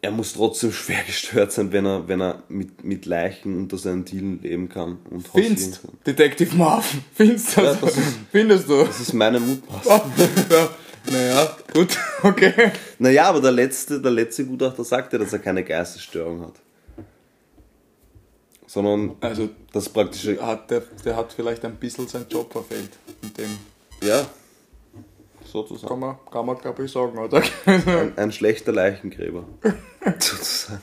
[0.04, 4.04] Er muss trotzdem schwer gestört sein, wenn er, wenn er mit, mit Leichen unter seinen
[4.04, 5.92] Dielen leben kann und Findest, kann.
[6.08, 7.98] Detective Marvin, findest du Ja, das?
[7.98, 8.84] ist- Findest du?
[8.84, 10.02] Das ist meine Mutmaßung.
[10.50, 10.70] ja.
[11.10, 12.72] Naja, gut, okay.
[13.00, 16.54] Naja, aber der letzte, der letzte Gutachter sagte, dass er keine Geistesstörung hat.
[18.68, 20.42] Sondern Also, das praktische.
[20.46, 22.92] hat der, der hat vielleicht ein bisschen seinen Job verfehlt.
[23.22, 23.50] Mit dem
[24.02, 24.26] Ja.
[25.52, 25.88] Sozusagen.
[25.90, 27.42] kann man, kann man glaube ich, sagen, oder?
[27.66, 29.44] Ein, ein schlechter Leichengräber.
[30.20, 30.82] sozusagen.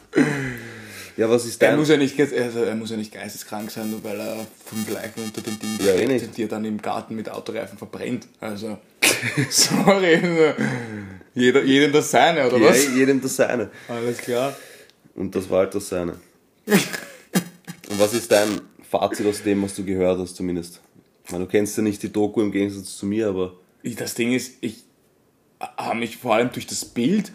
[1.16, 1.78] Ja, was ist Er dein.
[1.78, 5.22] muss, ja nicht, also er muss ja nicht geisteskrank sein, nur weil er fünf Leichen
[5.24, 8.28] unter den Dingen Ja, eh trägt, die er dann im Garten mit Autoreifen verbrennt.
[8.40, 8.76] Also,
[9.50, 10.14] sorry.
[10.16, 10.62] also,
[11.34, 12.94] Jeder, jedem das seine, oder ja, was?
[12.94, 13.70] jedem das seine.
[13.88, 14.56] Alles klar.
[15.14, 16.14] Und das war halt das seine.
[16.66, 20.80] Und was ist dein Fazit aus dem, was du gehört hast, zumindest?
[21.24, 23.54] Ich meine, du kennst ja nicht die Doku im Gegensatz zu mir, aber.
[23.82, 24.82] Ich, das Ding ist, ich
[25.60, 27.32] habe mich vor allem durch das Bild,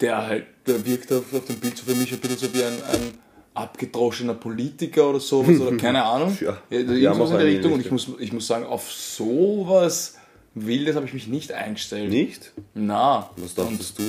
[0.00, 2.64] der halt, der wirkt auf, auf dem Bild so für mich ein bisschen so wie
[2.64, 3.18] ein, ein
[3.54, 6.36] abgedroschener Politiker oder sowas, oder keine Ahnung.
[6.40, 6.58] Ja.
[6.70, 7.72] ja irgendwas in der Richtung.
[7.72, 10.17] Und ich muss, ich muss sagen, auf sowas
[10.54, 12.10] Wildes habe ich mich nicht eingestellt.
[12.10, 12.52] Nicht?
[12.74, 13.30] Na.
[13.36, 14.02] Was dachtest du?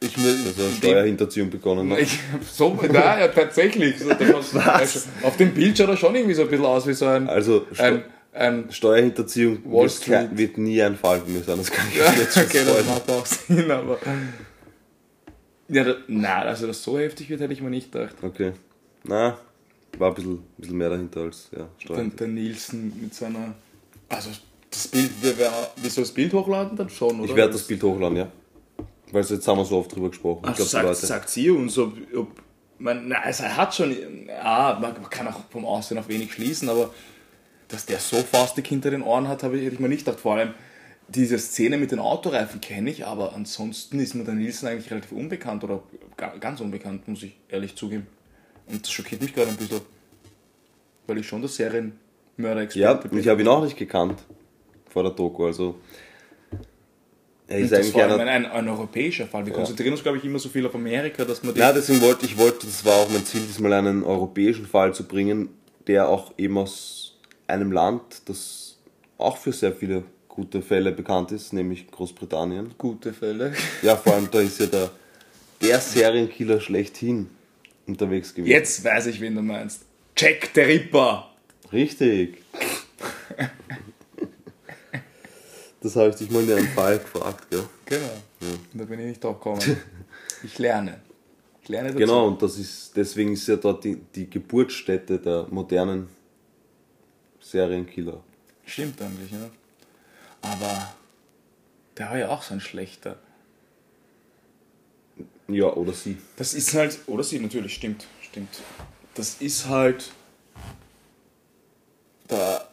[0.00, 1.98] Ich mir, Dass er dem- Steuerhinterziehung begonnen hat?
[2.00, 2.18] ich,
[2.52, 3.98] so, na, ja, tatsächlich.
[3.98, 4.08] So,
[4.52, 5.08] was?
[5.22, 7.66] Auf dem Bild schaut er schon irgendwie so ein bisschen aus wie so ein, Also,
[7.78, 8.02] ein,
[8.34, 10.14] ein Steuerhinterziehung Wall wird, Street.
[10.14, 12.62] kein- wird nie ein Fall für mich sein, das kann ich Ja, jetzt schon okay,
[12.66, 13.98] das macht auch Sinn, aber.
[15.68, 18.14] Ja, da, nein, also dass so heftig wird, hätte ich mir nicht gedacht.
[18.22, 18.52] Okay.
[19.04, 19.38] Na,
[19.98, 22.16] war ein bisschen, ein bisschen mehr dahinter als ja, Der, Steuerhinterziehung.
[22.34, 23.54] der Nielsen mit seiner.
[24.08, 24.30] Also
[24.76, 27.28] das Bild, wir wir sollen das Bild hochladen dann schon, oder?
[27.30, 28.28] Ich werde das Bild hochladen, ja.
[29.12, 30.42] Weil so jetzt haben wir so oft drüber gesprochen.
[30.44, 31.92] Ach, ich glaube, die sagt, sagt sie uns, ob.
[32.14, 32.28] ob
[32.78, 33.94] man, na, also er hat schon.
[34.26, 36.90] Ja, man, man kann auch vom Aussehen auf wenig schließen, aber
[37.68, 40.20] dass der so fastig hinter den Ohren hat, habe ich, hätte ich mir nicht gedacht.
[40.20, 40.54] Vor allem
[41.08, 45.12] diese Szene mit den Autoreifen kenne ich, aber ansonsten ist mir der Nielsen eigentlich relativ
[45.12, 45.82] unbekannt oder
[46.16, 48.06] ga- ganz unbekannt, muss ich ehrlich zugeben.
[48.66, 49.80] Und das schockiert mich gerade ein bisschen.
[51.06, 51.54] Weil ich schon der Ja,
[52.36, 53.18] Serienmörder-Experte bin.
[53.20, 54.18] ich habe ihn auch nicht gekannt
[54.96, 55.74] vor der Doku, also.
[57.48, 58.18] Er ist das eigentlich einer.
[58.18, 59.44] ein, ein europäischer Fall.
[59.44, 62.24] Wir konzentrieren uns, glaube ich, immer so viel auf Amerika, dass man Ja, deswegen wollte
[62.24, 65.50] ich, wollte, das war auch mein Ziel, diesmal einen europäischen Fall zu bringen,
[65.86, 68.78] der auch eben aus einem Land, das
[69.18, 72.72] auch für sehr viele gute Fälle bekannt ist, nämlich Großbritannien.
[72.78, 73.52] gute Fälle.
[73.82, 74.90] Ja, vor allem da ist ja der,
[75.60, 77.28] der Serienkiller schlechthin
[77.86, 78.50] unterwegs gewesen.
[78.50, 79.82] Jetzt weiß ich, wen du meinst.
[80.16, 81.32] Jack der Ripper.
[81.70, 82.38] Richtig.
[85.86, 87.62] Das habe ich dich mal in einem Fall gefragt, gell?
[87.84, 88.10] Genau.
[88.74, 89.62] Da bin ich nicht drauf gekommen.
[90.42, 91.00] Ich lerne.
[91.62, 92.00] Ich lerne dazu.
[92.00, 96.08] Genau, und das ist, deswegen ist ja dort die, die Geburtsstätte der modernen
[97.38, 98.20] Serienkiller.
[98.64, 99.48] Stimmt eigentlich, ja.
[100.42, 100.92] Aber
[101.96, 103.20] der war ja auch so ein schlechter.
[105.46, 106.18] Ja, oder sie.
[106.34, 108.60] Das ist halt, oder sie natürlich, stimmt, stimmt.
[109.14, 110.10] Das ist halt,
[112.26, 112.68] da,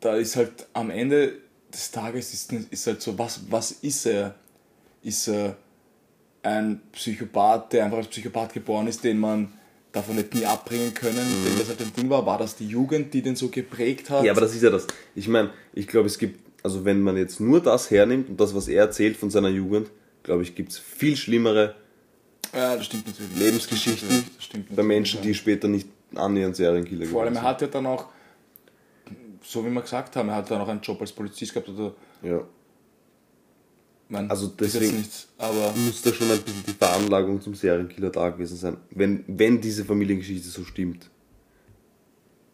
[0.00, 1.42] da ist halt am Ende
[1.74, 4.34] des Tages ist, ist halt so, was, was ist er?
[5.02, 5.56] Ist er
[6.42, 9.52] ein Psychopath, der einfach als Psychopath geboren ist, den man
[9.92, 12.24] davon nicht nie abbringen können, denn das halt ein Ding war?
[12.26, 14.24] War das die Jugend, die den so geprägt hat?
[14.24, 14.86] Ja, aber das ist ja das.
[15.14, 18.54] Ich meine, ich glaube, es gibt, also wenn man jetzt nur das hernimmt und das,
[18.54, 19.90] was er erzählt von seiner Jugend,
[20.22, 21.74] glaube ich, gibt es viel schlimmere
[22.54, 22.74] ja.
[23.36, 27.44] Lebensgeschichten Das stimmt, das stimmt bei Menschen, die später nicht annähernd Serienkiller Vor allem, geworden
[27.44, 28.06] er hat ja dann auch,
[29.54, 31.94] so wie wir gesagt haben, er hat dann auch einen Job als Polizist gehabt oder.
[32.22, 32.42] Ja.
[34.08, 38.28] Nein, Also deswegen- nichts, aber Muss da schon ein bisschen die Veranlagung zum Serienkiller da
[38.30, 41.08] gewesen sein, wenn, wenn diese Familiengeschichte so stimmt.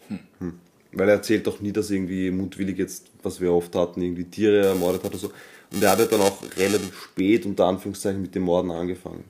[0.09, 0.55] Hm.
[0.93, 4.67] Weil er erzählt doch nie, dass irgendwie mutwillig jetzt, was wir oft hatten, irgendwie Tiere
[4.67, 5.31] ermordet hat oder so.
[5.73, 9.25] Und er hat ja dann auch relativ spät, unter Anführungszeichen, mit dem Morden angefangen.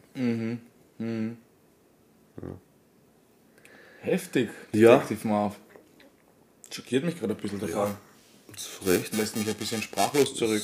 [4.00, 4.98] heftig, Ja.
[4.98, 5.56] Detective Marv.
[6.72, 7.94] Schockiert mich gerade ein bisschen der Fall.
[8.56, 9.16] Zu Recht.
[9.16, 10.62] Lässt mich ein bisschen sprachlos zurück.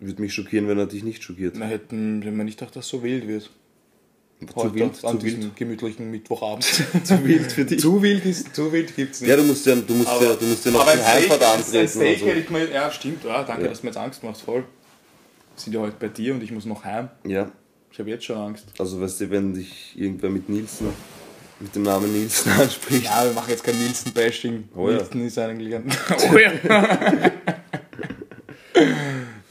[0.00, 1.54] Würde mich schockieren, wenn er dich nicht schockiert.
[1.58, 3.50] Na, hätten wir nicht gedacht, dass so wild wird.
[4.56, 5.56] zu wild, an zu diesem wild.
[5.56, 6.64] gemütlichen Mittwochabend.
[7.04, 7.80] Zu wild für dich.
[7.80, 9.28] zu wild ist, zu wild gibt's nicht.
[9.28, 11.88] Ja, du musst ja, du musst ja, du musst ja noch aber Heimfahrt antreten.
[11.88, 12.26] Steak so.
[12.26, 13.68] hätte ich mir, ja, stimmt, ja, danke, Ja.
[13.68, 14.60] dass du mir jetzt Angst machst, voll.
[14.60, 17.10] Wir sind ja heute bei dir und ich muss noch heim.
[17.26, 17.52] Ja,
[17.92, 18.64] Ich habe jetzt schon Angst.
[18.78, 20.88] also weißt du, wenn dich irgendwer mit Nielsen,
[21.60, 24.68] mit dem Namen Nielsen anspricht, Ja, wir machen jetzt kein Nielsen-Bashing.
[24.74, 24.96] Oh ja.
[24.96, 25.84] Nielsen ist eigentlich ein.
[26.32, 26.52] Oh ja!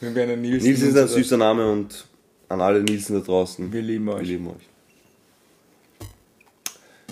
[0.01, 0.65] Wir einen Nielsen.
[0.67, 2.05] Nielsen ist ein süßer Name und
[2.47, 4.27] an alle Nielsen da draußen, Wir lieben wir euch.
[4.27, 4.69] lieben euch.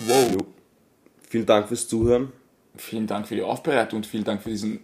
[0.06, 0.30] Wow.
[0.32, 0.38] Jo.
[1.28, 2.32] Vielen Dank fürs Zuhören.
[2.76, 4.80] Vielen Dank für die Aufbereitung und vielen Dank für diesen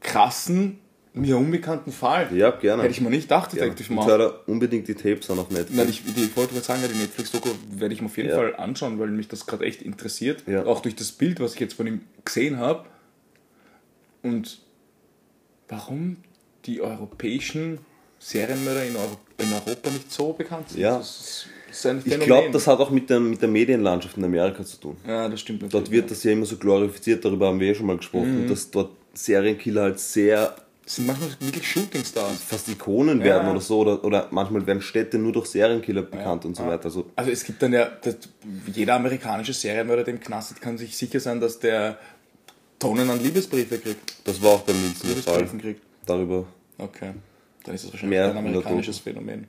[0.00, 0.80] krassen
[1.14, 2.28] mir unbekannten Fall.
[2.36, 2.82] Ja, gerne.
[2.82, 3.52] Hätte ich mir nicht gedacht.
[3.52, 4.06] Detective Und Mouth.
[4.08, 5.76] hör da unbedingt die Tapes an auf Netflix.
[5.76, 8.36] Nein, ich, ich wollte gerade sagen, ja, die Netflix-Doku werde ich mir auf jeden Ja.
[8.36, 10.42] Fall anschauen, weil mich das gerade echt interessiert.
[10.46, 10.66] Ja.
[10.66, 12.84] Auch durch das Bild, was ich jetzt von ihm gesehen habe.
[14.22, 14.60] Und
[15.68, 16.16] warum
[16.66, 17.78] die europäischen
[18.18, 20.80] Serienmörder in, Euro in Europa nicht so bekannt sind.
[20.80, 20.98] Ja.
[20.98, 24.78] Das ist, ich glaube, das hat auch mit der, mit der Medienlandschaft in Amerika zu
[24.78, 24.96] tun.
[25.06, 25.72] Ja, das stimmt.
[25.72, 28.70] Dort wird das ja immer so glorifiziert, darüber haben wir eh schon mal gesprochen, dass
[28.70, 30.54] dort Serienkiller halt sehr ja.
[30.86, 32.40] Sind manchmal wirklich Shootingstars.
[32.42, 33.50] fast Ikonen werden Ja.
[33.52, 36.84] oder so, oder, oder manchmal werden Städte nur durch Serienkiller bekannt und so weiter.
[36.86, 38.16] Also, Also es gibt dann ja, das,
[38.72, 41.98] jeder amerikanische Serienmörder, der im Knast sitzt, kann sich sicher sein, dass der
[42.78, 44.14] Tonnen an Liebesbriefe kriegt.
[44.24, 45.34] das war auch beim Nilsen der Fall.
[45.36, 45.82] Liebesbriefen kriegt.
[46.06, 46.44] Darüber.
[46.76, 47.12] Okay.
[47.64, 49.46] Dann ist das wahrscheinlich Mehr ein amerikanisches Phänomen.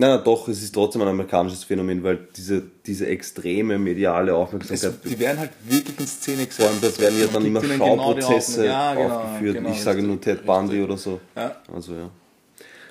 [0.00, 4.36] Nein, nein, doch, es ist trotzdem ein amerikanisches Phänomen, weil diese, diese extreme mediale Es,
[4.38, 4.94] Aufmerksamkeit.
[5.04, 6.56] die werden halt wirklich in Szene gesetzt.
[6.62, 8.66] vor allem, das werden ja dann immer genau Schauprozesse Aufmerksamkeit.
[8.66, 9.54] ja, genau, aufgeführt.
[9.56, 11.20] genau, ich sage nur Ted Bundy oder so.
[11.36, 11.54] Ja.
[11.70, 12.08] Also ja.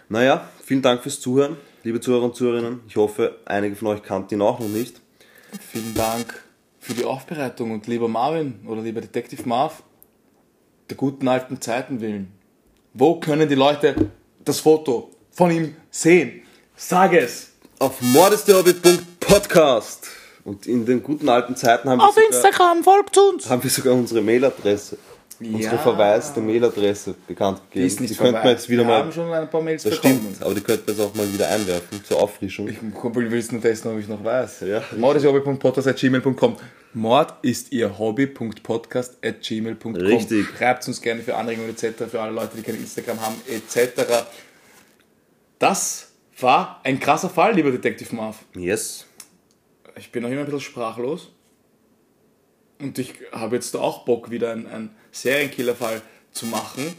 [0.07, 2.81] Naja, vielen Dank fürs Zuhören, liebe Zuhörer und Zuhörerinnen.
[2.87, 5.01] Ich hoffe, einige von euch kannten ihn auch noch nicht.
[5.71, 6.43] Vielen Dank
[6.79, 9.81] für die Aufbereitung und lieber Marvin oder lieber Detective Marv,
[10.91, 12.31] der guten alten Zeiten willen.
[12.93, 13.95] Wo können die Leute
[14.45, 16.43] das Foto von ihm sehen?
[16.81, 17.49] Sag es!
[17.79, 20.07] Auf mordestehobbit.podcast
[20.45, 23.49] und in den guten alten Zeiten haben wir, Auf sogar, Instagram, folgt uns!
[23.49, 24.97] haben wir sogar unsere Mailadresse,
[25.41, 25.81] unsere Ja.
[25.81, 27.81] verwaiste Mailadresse bekannt gegeben.
[27.81, 29.83] Die ist nicht die könnten wir jetzt wieder wir mal haben schon ein paar Mails
[29.83, 30.19] Das bekommen.
[30.35, 32.69] stimmt, aber die könnten wir jetzt auch mal wieder einwerfen zur Auffrischung.
[32.69, 34.61] Ich Kumpel willst nur testen, ob ich noch weiß.
[34.61, 34.81] Ja.
[34.97, 36.55] Mord ist ihr Hobby.podcast.gmail.com
[36.93, 40.45] Mord ist ihr Hobby.podcast.gmail.com Richtig.
[40.57, 44.01] Schreibt uns gerne für Anregungen etc., für alle Leute, die kein Instagram haben etc.
[45.59, 46.05] Das
[46.41, 48.37] war ein krasser Fall, lieber Detective Marv.
[48.55, 49.05] yes.
[49.97, 51.31] Ich bin noch immer ein bisschen sprachlos.
[52.79, 56.93] Und ich habe jetzt auch Bock, wieder einen, einen Serienkiller-Fall zu machen,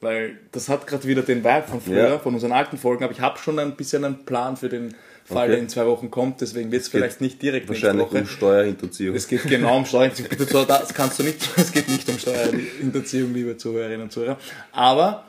[0.00, 2.18] weil das hat gerade wieder den Vibe von früher, Ja.
[2.18, 5.44] von unseren alten Folgen, aber ich habe schon ein bisschen einen Plan für den Fall,
[5.44, 5.50] Okay.
[5.52, 8.26] der in zwei Wochen kommt, deswegen wird es vielleicht nicht direkt Wahrscheinlich um.
[8.26, 9.14] Steuerhinterziehung.
[9.14, 10.30] Es geht genau um Steuerhinterziehung.
[10.36, 14.38] Bitte, das kannst du nicht, es geht nicht um Steuerhinterziehung, liebe Zuhörerinnen und Zuhörer.
[14.72, 15.26] Aber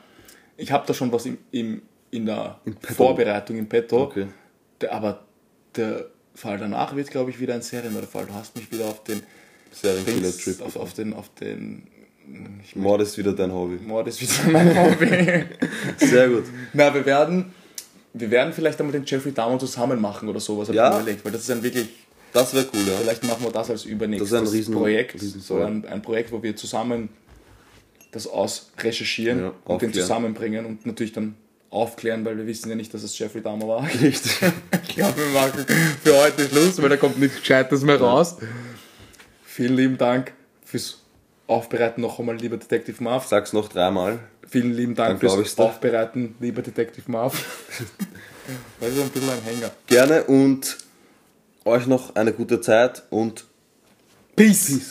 [0.56, 1.82] ich habe da schon was im, im,
[2.12, 2.94] in der petto.
[2.94, 4.02] Vorbereitung im Petto.
[4.04, 4.26] Okay.
[4.80, 5.24] Der, aber
[5.74, 8.26] der Fall danach wird, glaube ich, wieder ein Serienmörderfall.
[8.26, 9.20] Du hast mich wieder auf den
[9.72, 10.60] Serienkiller-Trip.
[10.62, 11.88] auf, auf den auf den
[12.62, 13.78] ich Mord ist wieder dein Hobby.
[13.84, 15.44] Mord ist wieder mein Hobby.
[15.96, 16.44] Sehr gut.
[16.72, 17.52] Na, wir werden
[18.14, 20.88] wir werden vielleicht einmal den Jeffrey Dahmer zusammen machen oder sowas, habe Ja.
[20.90, 21.88] ich mir überlegt, weil das ist ein wirklich
[22.32, 22.94] Das wäre cool, ja.
[22.98, 25.14] Vielleicht machen wir das als übernächstes Das ist ein Riesen- Projekt.
[25.14, 27.08] Riesen- so ein, ein Projekt, wo wir zusammen
[28.12, 31.34] das ausrecherchieren Ja, und den zusammenbringen und natürlich dann
[31.72, 33.88] aufklären, weil wir wissen ja nicht, dass es Jeffrey Dahmer war.
[34.02, 35.64] Ich glaube, wir machen
[36.04, 38.36] für heute Schluss, weil da kommt nichts Gescheites mehr raus.
[39.42, 40.34] Vielen lieben Dank
[40.66, 41.00] fürs
[41.46, 43.26] Aufbereiten noch einmal, lieber Detective Marv.
[43.26, 44.18] Sag's noch dreimal.
[44.48, 45.58] Vielen lieben Dank fürs.
[45.58, 47.42] Aufbereiten, lieber Detective Marv.
[48.80, 49.70] Das ist ein bisschen ein Hänger.
[49.86, 50.76] Gerne und
[51.64, 53.44] euch noch eine gute Zeit und
[54.34, 54.90] Peace.